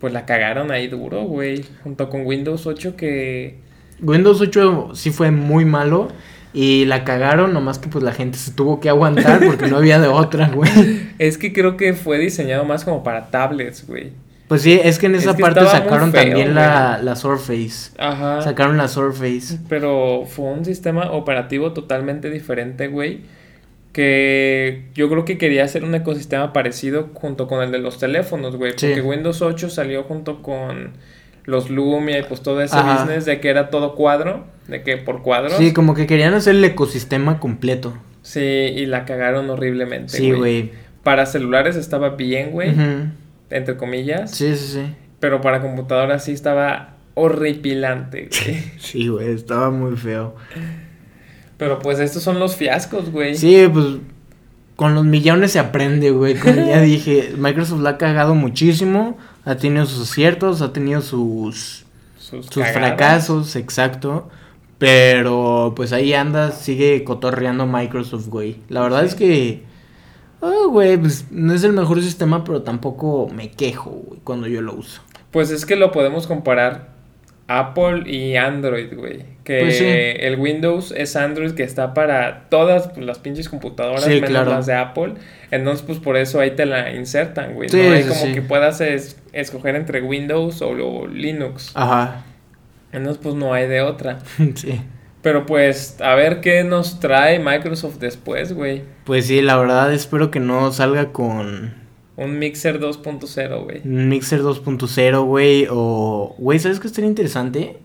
pues 0.00 0.12
la 0.12 0.26
cagaron 0.26 0.70
ahí 0.70 0.86
duro, 0.88 1.22
güey, 1.22 1.64
junto 1.82 2.10
con 2.10 2.26
Windows 2.26 2.66
8 2.66 2.94
que 2.94 3.69
Windows 4.02 4.40
8 4.40 4.90
sí 4.94 5.10
fue 5.10 5.30
muy 5.30 5.64
malo 5.64 6.08
y 6.52 6.84
la 6.84 7.04
cagaron, 7.04 7.52
nomás 7.52 7.78
que 7.78 7.88
pues 7.88 8.02
la 8.02 8.12
gente 8.12 8.36
se 8.38 8.50
tuvo 8.52 8.80
que 8.80 8.88
aguantar 8.88 9.40
porque 9.44 9.68
no 9.68 9.76
había 9.76 10.00
de 10.00 10.08
otra, 10.08 10.48
güey. 10.48 10.70
es 11.18 11.38
que 11.38 11.52
creo 11.52 11.76
que 11.76 11.94
fue 11.94 12.18
diseñado 12.18 12.64
más 12.64 12.84
como 12.84 13.02
para 13.02 13.30
tablets, 13.30 13.86
güey. 13.86 14.12
Pues 14.48 14.62
sí, 14.62 14.80
es 14.82 14.98
que 14.98 15.06
en 15.06 15.14
Es 15.14 15.22
esa 15.22 15.36
que 15.36 15.42
parte 15.42 15.64
sacaron 15.64 16.10
feo, 16.10 16.24
también 16.24 16.56
la, 16.56 16.98
la 17.00 17.14
Surface. 17.14 17.92
Ajá. 17.98 18.42
Sacaron 18.42 18.76
la 18.76 18.88
Surface. 18.88 19.60
Pero 19.68 20.24
fue 20.26 20.46
un 20.46 20.64
sistema 20.64 21.12
operativo 21.12 21.72
totalmente 21.72 22.30
diferente, 22.30 22.88
güey. 22.88 23.20
Que 23.92 24.86
yo 24.92 25.08
creo 25.08 25.24
que 25.24 25.38
quería 25.38 25.62
hacer 25.62 25.84
un 25.84 25.94
ecosistema 25.94 26.52
parecido 26.52 27.10
junto 27.14 27.46
con 27.46 27.62
el 27.62 27.70
de 27.70 27.78
los 27.78 28.00
teléfonos, 28.00 28.56
güey. 28.56 28.72
Sí. 28.76 28.88
Porque 28.88 29.02
Windows 29.02 29.40
8 29.40 29.70
salió 29.70 30.02
junto 30.02 30.42
con 30.42 30.94
los 31.44 31.70
Lumia 31.70 32.18
y 32.18 32.22
pues 32.22 32.42
todo 32.42 32.60
ese 32.62 32.76
Ajá. 32.76 33.02
business 33.04 33.24
de 33.24 33.40
que 33.40 33.48
era 33.48 33.70
todo 33.70 33.94
cuadro, 33.94 34.44
de 34.68 34.82
que 34.82 34.96
por 34.96 35.22
cuadros. 35.22 35.54
Sí, 35.54 35.72
como 35.72 35.94
que 35.94 36.06
querían 36.06 36.34
hacer 36.34 36.56
el 36.56 36.64
ecosistema 36.64 37.40
completo. 37.40 37.94
Sí, 38.22 38.40
y 38.40 38.86
la 38.86 39.04
cagaron 39.04 39.48
horriblemente, 39.50 40.16
Sí, 40.16 40.32
güey. 40.32 40.72
Para 41.02 41.24
celulares 41.26 41.76
estaba 41.76 42.10
bien, 42.10 42.50
güey, 42.50 42.74
entre 43.48 43.76
comillas. 43.76 44.30
Sí, 44.32 44.54
sí, 44.56 44.72
sí. 44.74 44.94
Pero 45.18 45.40
para 45.40 45.60
computadoras 45.60 46.24
sí 46.24 46.32
estaba 46.32 46.96
horripilante, 47.14 48.28
güey. 48.44 48.62
Sí, 48.78 49.08
güey, 49.08 49.32
estaba 49.32 49.70
muy 49.70 49.96
feo. 49.96 50.36
Pero 51.56 51.78
pues 51.78 51.98
estos 52.00 52.22
son 52.22 52.38
los 52.38 52.56
fiascos, 52.56 53.10
güey. 53.10 53.34
Sí, 53.36 53.68
pues 53.72 53.86
con 54.76 54.94
los 54.94 55.04
millones 55.04 55.52
se 55.52 55.58
aprende, 55.58 56.10
güey. 56.10 56.34
Como 56.34 56.54
ya 56.66 56.80
dije, 56.80 57.32
Microsoft 57.36 57.80
la 57.80 57.90
ha 57.90 57.98
cagado 57.98 58.34
muchísimo. 58.34 59.18
Ha 59.44 59.56
tenido 59.56 59.86
sus 59.86 60.10
aciertos, 60.10 60.62
ha 60.62 60.72
tenido 60.72 61.00
sus, 61.00 61.84
Sus, 62.18 62.48
fracasos, 62.50 63.56
exacto. 63.56 64.28
Pero 64.78 65.74
pues 65.76 65.92
ahí 65.92 66.14
anda, 66.14 66.52
sigue 66.52 67.04
cotorreando 67.04 67.66
Microsoft, 67.66 68.28
güey. 68.28 68.56
La 68.68 68.80
verdad 68.80 69.04
es 69.04 69.14
que, 69.14 69.62
ah, 70.40 70.66
güey, 70.68 70.96
pues 70.96 71.26
no 71.30 71.52
es 71.52 71.64
el 71.64 71.72
mejor 71.72 72.00
sistema, 72.02 72.44
pero 72.44 72.62
tampoco 72.62 73.28
me 73.28 73.50
quejo, 73.50 73.90
güey, 73.90 74.20
cuando 74.24 74.46
yo 74.46 74.62
lo 74.62 74.74
uso. 74.74 75.02
Pues 75.30 75.50
es 75.50 75.66
que 75.66 75.76
lo 75.76 75.92
podemos 75.92 76.26
comparar 76.26 76.90
Apple 77.46 78.10
y 78.10 78.36
Android, 78.36 78.94
güey. 78.96 79.24
Que 79.50 79.60
Pues 79.62 79.78
sí. 79.78 79.84
el 79.84 80.38
Windows 80.38 80.94
es 80.96 81.16
Android 81.16 81.52
que 81.54 81.64
está 81.64 81.92
para 81.92 82.46
todas 82.50 82.86
pues, 82.88 83.04
las 83.04 83.18
pinches 83.18 83.48
computadoras, 83.48 84.04
Sí, 84.04 84.10
menos 84.10 84.30
claro. 84.30 84.50
las 84.52 84.66
de 84.66 84.74
Apple. 84.74 85.14
Entonces, 85.50 85.84
pues 85.84 85.98
por 85.98 86.16
eso 86.16 86.38
ahí 86.38 86.52
te 86.52 86.66
la 86.66 86.92
insertan, 86.92 87.54
güey. 87.54 87.68
Sí, 87.68 87.76
no 87.76 87.92
hay 87.94 88.04
como 88.04 88.32
que 88.32 88.42
puedas 88.42 88.80
es- 88.80 89.20
escoger 89.32 89.74
entre 89.74 90.02
Windows 90.02 90.62
o 90.62 91.06
Linux. 91.08 91.72
Ajá, 91.74 92.22
Entonces, 92.92 93.20
pues 93.20 93.34
no 93.34 93.52
hay 93.52 93.66
de 93.66 93.80
otra. 93.80 94.20
sí. 94.54 94.80
Pero 95.20 95.46
pues, 95.46 95.96
a 96.00 96.14
ver 96.14 96.40
qué 96.40 96.62
nos 96.62 97.00
trae 97.00 97.40
Microsoft 97.40 97.98
después, 97.98 98.52
güey. 98.52 98.82
Pues 99.04 99.26
sí, 99.26 99.42
la 99.42 99.56
verdad 99.56 99.92
espero 99.92 100.30
que 100.30 100.38
no 100.38 100.70
salga 100.72 101.10
con 101.12 101.74
Un 102.16 102.38
Mixer 102.38 102.78
2.0, 102.78 103.64
güey. 103.64 103.80
un 103.84 104.08
Mixer 104.08 104.42
2.0, 104.42 105.24
güey, 105.24 105.66
o... 105.68 106.36
Güey, 106.38 106.58
¿sabes 106.60 106.78
qué 106.78 106.86
estaría 106.86 107.10
interesante? 107.10 107.78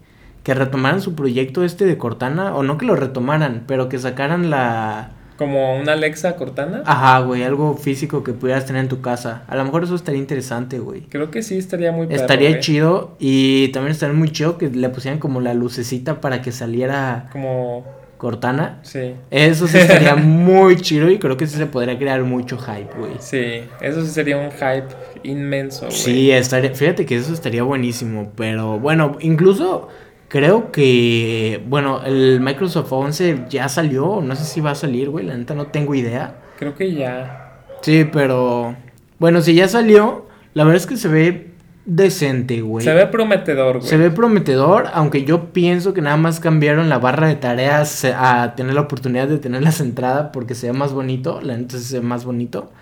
Que 0.45 0.53
retomaran 0.53 1.01
su 1.01 1.15
proyecto 1.15 1.63
este 1.65 1.85
de 1.85 1.97
Cortana, 1.97 2.55
o 2.55 2.63
no 2.63 2.77
que 2.77 2.85
lo 2.85 2.95
retomaran, 2.95 3.63
pero 3.67 3.89
que 3.89 3.99
sacaran 3.99 4.49
la... 4.49 5.09
Como 5.37 5.75
una 5.77 5.91
Alexa 5.93 6.37
Cortana. 6.37 6.81
Ajá, 6.85 7.19
güey, 7.19 7.43
algo 7.43 7.75
físico 7.75 8.23
que 8.23 8.31
pudieras 8.31 8.65
tener 8.65 8.83
en 8.83 8.87
tu 8.87 9.01
casa. 9.01 9.43
A 9.49 9.57
lo 9.57 9.65
mejor 9.65 9.83
eso 9.83 9.93
estaría 9.95 10.21
interesante, 10.21 10.79
güey. 10.79 11.01
Creo 11.09 11.29
que 11.29 11.41
sí 11.43 11.57
estaría 11.57 11.91
muy 11.91 12.07
perro, 12.07 12.21
Estaría 12.21 12.49
güey. 12.51 12.61
chido 12.61 13.17
y 13.19 13.67
también 13.73 13.91
estaría 13.91 14.15
muy 14.15 14.29
chido 14.31 14.57
que 14.57 14.69
le 14.69 14.87
pusieran 14.87 15.19
como 15.19 15.41
la 15.41 15.53
lucecita 15.53 16.21
para 16.21 16.41
que 16.41 16.53
saliera 16.53 17.27
Como, 17.33 17.83
Cortana. 18.17 18.79
sí. 18.83 19.15
Eso 19.29 19.67
sí 19.67 19.77
estaría 19.77 20.15
muy 20.15 20.77
chido 20.77 21.09
y 21.09 21.19
creo 21.19 21.35
que 21.35 21.47
sí 21.47 21.57
se 21.57 21.65
podría 21.65 21.97
crear 21.97 22.23
mucho 22.23 22.57
hype, 22.57 22.97
güey. 22.97 23.11
Sí, 23.19 23.63
eso 23.81 24.03
sí 24.05 24.11
sería 24.11 24.37
un 24.37 24.51
hype 24.51 24.87
inmenso, 25.23 25.87
güey. 25.87 25.97
Sí, 25.97 26.31
estaría, 26.31 26.73
fíjate 26.73 27.05
que 27.05 27.17
eso 27.17 27.33
estaría 27.33 27.63
buenísimo, 27.63 28.31
pero 28.37 28.79
bueno, 28.79 29.17
incluso 29.19 29.89
creo 30.35 30.69
que, 30.69 31.63
bueno, 31.65 32.01
el 32.03 32.41
Microsoft 32.41 32.91
11 32.91 33.45
ya 33.47 33.69
salió, 33.69 34.19
no 34.21 34.35
sé 34.35 34.43
si 34.43 34.59
va 34.59 34.71
a 34.71 34.75
salir, 34.75 35.09
güey, 35.09 35.25
la 35.25 35.37
neta 35.37 35.55
no 35.55 35.67
tengo 35.67 35.95
idea. 35.95 36.41
Creo 36.59 36.75
que 36.75 36.93
ya. 36.93 37.61
Sí, 37.79 38.05
pero, 38.11 38.75
bueno, 39.17 39.39
si 39.39 39.55
ya 39.55 39.69
salió, 39.69 40.27
la 40.53 40.65
verdad 40.65 40.75
es 40.75 40.87
que 40.87 40.97
se 40.97 41.07
ve 41.07 41.51
decente, 41.85 42.59
güey. 42.59 42.83
Se 42.83 42.93
ve 42.93 43.07
prometedor, 43.07 43.77
güey. 43.77 43.87
Se 43.87 43.95
ve 43.95 44.11
prometedor, 44.11 44.89
aunque 44.91 45.23
yo 45.23 45.53
pienso 45.53 45.93
que 45.93 46.01
nada 46.01 46.17
más 46.17 46.41
cambiaron 46.41 46.89
la 46.89 46.97
barra 46.97 47.29
de 47.29 47.35
tareas 47.35 48.03
a 48.03 48.55
tener 48.57 48.73
la 48.73 48.81
oportunidad 48.81 49.29
de 49.29 49.37
tenerla 49.37 49.71
centrada 49.71 50.33
porque 50.33 50.53
se 50.53 50.67
ve 50.67 50.73
más 50.73 50.91
bonito, 50.91 51.39
la 51.39 51.55
neta 51.55 51.77
se 51.77 52.01
ve 52.01 52.05
más 52.05 52.25
bonito. 52.25 52.73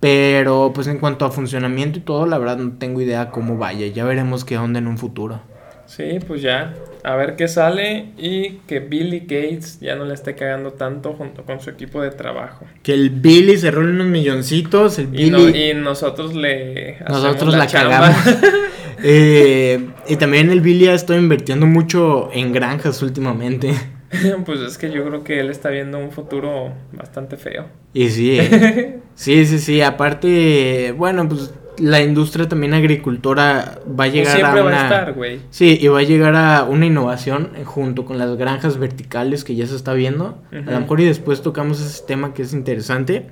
Pero 0.00 0.72
pues 0.74 0.86
en 0.86 0.96
cuanto 0.96 1.26
a 1.26 1.30
funcionamiento 1.30 1.98
y 1.98 2.02
todo, 2.02 2.24
la 2.24 2.38
verdad 2.38 2.56
no 2.56 2.78
tengo 2.78 3.02
idea 3.02 3.30
cómo 3.30 3.58
vaya. 3.58 3.86
Ya 3.86 4.06
veremos 4.06 4.46
qué 4.46 4.56
onda 4.56 4.78
en 4.78 4.86
un 4.86 4.96
futuro. 4.96 5.42
Sí, 5.86 6.18
pues 6.26 6.42
ya. 6.42 6.74
A 7.04 7.14
ver 7.14 7.36
qué 7.36 7.46
sale 7.46 8.06
y 8.18 8.58
que 8.66 8.80
Billy 8.80 9.20
Gates 9.20 9.78
ya 9.80 9.94
no 9.94 10.04
le 10.04 10.14
esté 10.14 10.34
cagando 10.34 10.72
tanto 10.72 11.12
junto 11.12 11.44
con 11.44 11.60
su 11.60 11.70
equipo 11.70 12.02
de 12.02 12.10
trabajo. 12.10 12.66
Que 12.82 12.92
el 12.94 13.10
Billy 13.10 13.56
se 13.56 13.70
role 13.70 13.92
unos 13.92 14.08
milloncitos, 14.08 14.98
el 14.98 15.06
Y, 15.14 15.30
Billy... 15.30 15.30
no- 15.30 15.48
y 15.48 15.74
nosotros 15.74 16.34
le. 16.34 16.98
Nosotros 17.08 17.54
la, 17.56 17.66
cagamos. 17.66 18.16
Eh, 19.02 19.90
y 20.08 20.16
también 20.16 20.50
el 20.50 20.62
Billy 20.62 20.88
ha 20.88 20.94
estado 20.94 21.18
invirtiendo 21.18 21.66
mucho 21.66 22.30
en 22.32 22.52
granjas 22.52 23.02
últimamente. 23.02 23.72
Pues 24.46 24.60
es 24.60 24.78
que 24.78 24.90
yo 24.90 25.04
creo 25.04 25.22
que 25.24 25.40
él 25.40 25.50
está 25.50 25.68
viendo 25.68 25.98
un 25.98 26.10
futuro 26.12 26.72
bastante 26.92 27.36
feo. 27.36 27.66
Y 27.92 28.08
sí, 28.08 28.38
¿eh? 28.40 29.00
sí, 29.14 29.44
sí, 29.44 29.58
sí. 29.58 29.82
Aparte, 29.82 30.94
bueno, 30.96 31.28
pues 31.28 31.52
la 31.78 32.00
industria 32.02 32.48
también 32.48 32.74
agricultora 32.74 33.78
va 33.88 33.90
a 33.90 33.94
Pues 33.94 34.12
llegar 34.12 34.36
siempre 34.36 34.60
a 34.60 34.62
va 34.62 34.68
una... 34.68 34.80
a 34.80 34.84
estar, 34.84 35.12
güey. 35.14 35.40
Sí, 35.50 35.78
y 35.80 35.88
va 35.88 36.00
a 36.00 36.02
llegar 36.02 36.34
a 36.34 36.64
una 36.64 36.86
innovación 36.86 37.50
junto 37.64 38.04
con 38.04 38.18
las 38.18 38.36
granjas 38.36 38.78
verticales 38.78 39.44
que 39.44 39.54
ya 39.54 39.66
se 39.66 39.76
está 39.76 39.92
viendo. 39.92 40.38
A 40.52 40.70
lo 40.70 40.80
mejor 40.80 41.00
y 41.00 41.04
después 41.04 41.42
tocamos 41.42 41.80
ese 41.80 42.04
tema 42.06 42.34
que 42.34 42.42
es 42.42 42.52
interesante. 42.52 43.26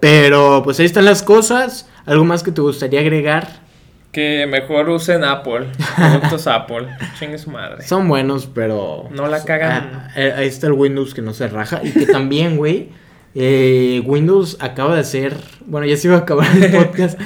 Pero 0.00 0.62
pues 0.62 0.78
ahí 0.80 0.86
están 0.86 1.04
las 1.04 1.22
cosas. 1.22 1.88
¿Algo 2.06 2.24
más 2.24 2.42
que 2.42 2.52
te 2.52 2.60
gustaría 2.60 3.00
agregar? 3.00 3.64
Que 4.12 4.46
mejor 4.46 4.88
usen 4.90 5.24
Apple. 5.24 5.66
Productos 5.96 6.46
Apple. 6.46 6.88
Chingue 7.18 7.38
su 7.38 7.50
madre. 7.50 7.82
Son 7.82 8.06
buenos, 8.06 8.46
pero... 8.46 9.08
No 9.10 9.26
la 9.26 9.44
cagan. 9.44 9.90
Ah, 9.94 10.10
eh, 10.14 10.32
ahí 10.36 10.46
está 10.46 10.66
el 10.68 10.74
Windows 10.74 11.14
que 11.14 11.22
no 11.22 11.32
se 11.32 11.48
raja. 11.48 11.80
Y 11.82 11.90
que 11.92 12.06
también, 12.06 12.56
güey, 12.56 12.90
eh, 13.34 14.02
Windows 14.06 14.56
acaba 14.60 14.94
de 14.94 15.00
hacer... 15.00 15.34
Bueno, 15.66 15.86
ya 15.86 15.96
se 15.96 16.08
iba 16.08 16.16
a 16.16 16.20
acabar 16.20 16.46
el 16.56 16.70
podcast. 16.76 17.18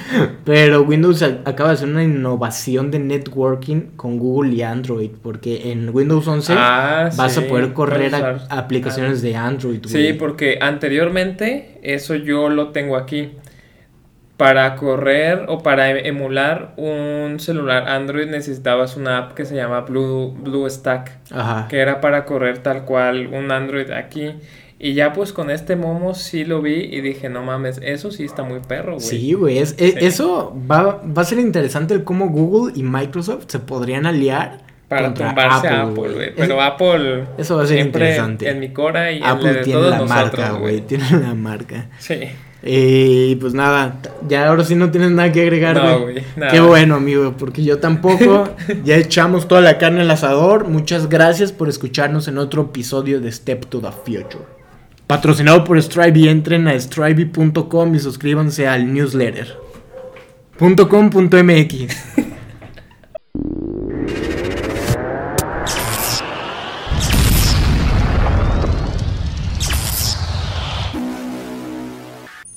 pero 0.44 0.82
Windows 0.82 1.22
acaba 1.44 1.70
de 1.70 1.74
hacer 1.74 1.88
una 1.88 2.04
innovación 2.04 2.90
de 2.90 2.98
networking 3.00 3.90
con 3.96 4.18
Google 4.18 4.54
y 4.54 4.62
Android. 4.62 5.10
Porque 5.22 5.70
en 5.72 5.90
Windows 5.94 6.26
11 6.26 6.54
Ah, 6.56 7.10
vas 7.16 7.32
sí, 7.34 7.44
a 7.44 7.48
poder 7.48 7.72
correr 7.72 8.14
a- 8.14 8.46
aplicaciones 8.50 9.20
de 9.22 9.36
Android, 9.36 9.80
Sí, 9.86 10.12
porque 10.14 10.58
anteriormente 10.60 11.78
eso 11.82 12.14
yo 12.14 12.48
lo 12.48 12.68
tengo 12.68 12.96
aquí. 12.96 13.32
Para 14.36 14.76
correr 14.76 15.46
o 15.48 15.58
para 15.64 15.90
e- 15.90 16.06
emular 16.06 16.72
un 16.76 17.40
celular 17.40 17.88
Android 17.88 18.28
necesitabas 18.28 18.96
una 18.96 19.18
app 19.18 19.32
que 19.34 19.44
se 19.44 19.56
llama 19.56 19.80
Blue, 19.80 20.32
BlueStack, 20.40 21.10
Ajá. 21.32 21.66
que 21.68 21.78
era 21.78 22.00
para 22.00 22.24
correr 22.24 22.58
tal 22.58 22.84
cual 22.84 23.26
un 23.32 23.50
Android 23.50 23.90
aquí. 23.90 24.30
Y 24.80 24.94
ya 24.94 25.12
pues 25.12 25.32
con 25.32 25.50
este 25.50 25.74
momo 25.74 26.14
sí 26.14 26.44
lo 26.44 26.62
vi 26.62 26.74
y 26.74 27.00
dije, 27.00 27.28
no 27.28 27.42
mames, 27.42 27.80
eso 27.82 28.12
sí 28.12 28.24
está 28.24 28.44
muy 28.44 28.60
perro, 28.60 28.94
güey. 28.94 29.04
Sí, 29.06 29.32
güey. 29.32 29.58
es- 29.58 29.74
Sí. 29.76 29.94
Eso 30.00 30.56
va, 30.70 31.02
va 31.04 31.22
a 31.22 31.24
ser 31.24 31.40
interesante 31.40 31.94
el 31.94 32.04
cómo 32.04 32.28
Google 32.28 32.72
y 32.76 32.84
Microsoft 32.84 33.44
se 33.48 33.58
podrían 33.58 34.06
aliar 34.06 34.58
Para 34.88 35.12
tumbarse 35.12 35.66
a 35.66 35.82
Apple, 35.82 35.92
Apple, 36.02 36.14
güey. 36.14 36.28
Es- 36.28 36.34
Pero 36.36 36.62
Apple 36.62 37.24
Eso 37.38 37.56
va 37.56 37.64
a 37.64 37.66
ser 37.66 37.76
siempre 37.78 38.02
interesante. 38.02 38.48
en 38.48 38.60
mi 38.60 38.68
cora 38.72 39.10
y 39.10 39.16
en 39.18 39.24
Apple 39.24 39.52
de 39.52 39.62
tiene 39.62 39.80
todos 39.80 39.90
la 39.90 39.98
nosotros, 39.98 40.38
marca, 40.38 40.52
güey. 40.60 40.80
Tiene 40.82 41.04
la 41.10 41.34
marca. 41.34 41.86
Sí. 41.98 42.20
Y 42.62 43.36
pues 43.36 43.54
nada, 43.54 44.00
ya 44.28 44.48
ahora 44.48 44.64
sí 44.64 44.74
no 44.74 44.90
tienes 44.90 45.10
nada 45.12 45.30
que 45.32 45.42
agregar, 45.42 45.76
No, 45.76 46.00
güey. 46.00 46.12
güey, 46.14 46.24
nada. 46.36 46.52
Qué 46.52 46.60
bueno, 46.60 46.96
amigo, 46.96 47.34
porque 47.38 47.62
yo 47.64 47.78
tampoco. 47.78 48.48
ya 48.84 48.96
echamos 48.96 49.48
toda 49.48 49.60
la 49.60 49.78
carne 49.78 50.00
al 50.02 50.10
asador. 50.10 50.68
Muchas 50.68 51.08
gracias 51.08 51.50
por 51.52 51.68
escucharnos 51.68 52.26
en 52.28 52.38
otro 52.38 52.62
episodio 52.62 53.20
de 53.20 53.30
Step 53.32 53.66
to 53.66 53.80
the 53.80 53.90
Future. 53.92 54.57
Patrocinado 55.08 55.64
por 55.64 55.82
Stripe, 55.82 56.28
entren 56.28 56.68
a 56.68 56.74
stripe.com 56.74 57.94
y 57.94 57.98
suscríbanse 57.98 58.68
al 58.68 58.92
newsletter. 58.92 59.56
.com.mx 60.58 62.37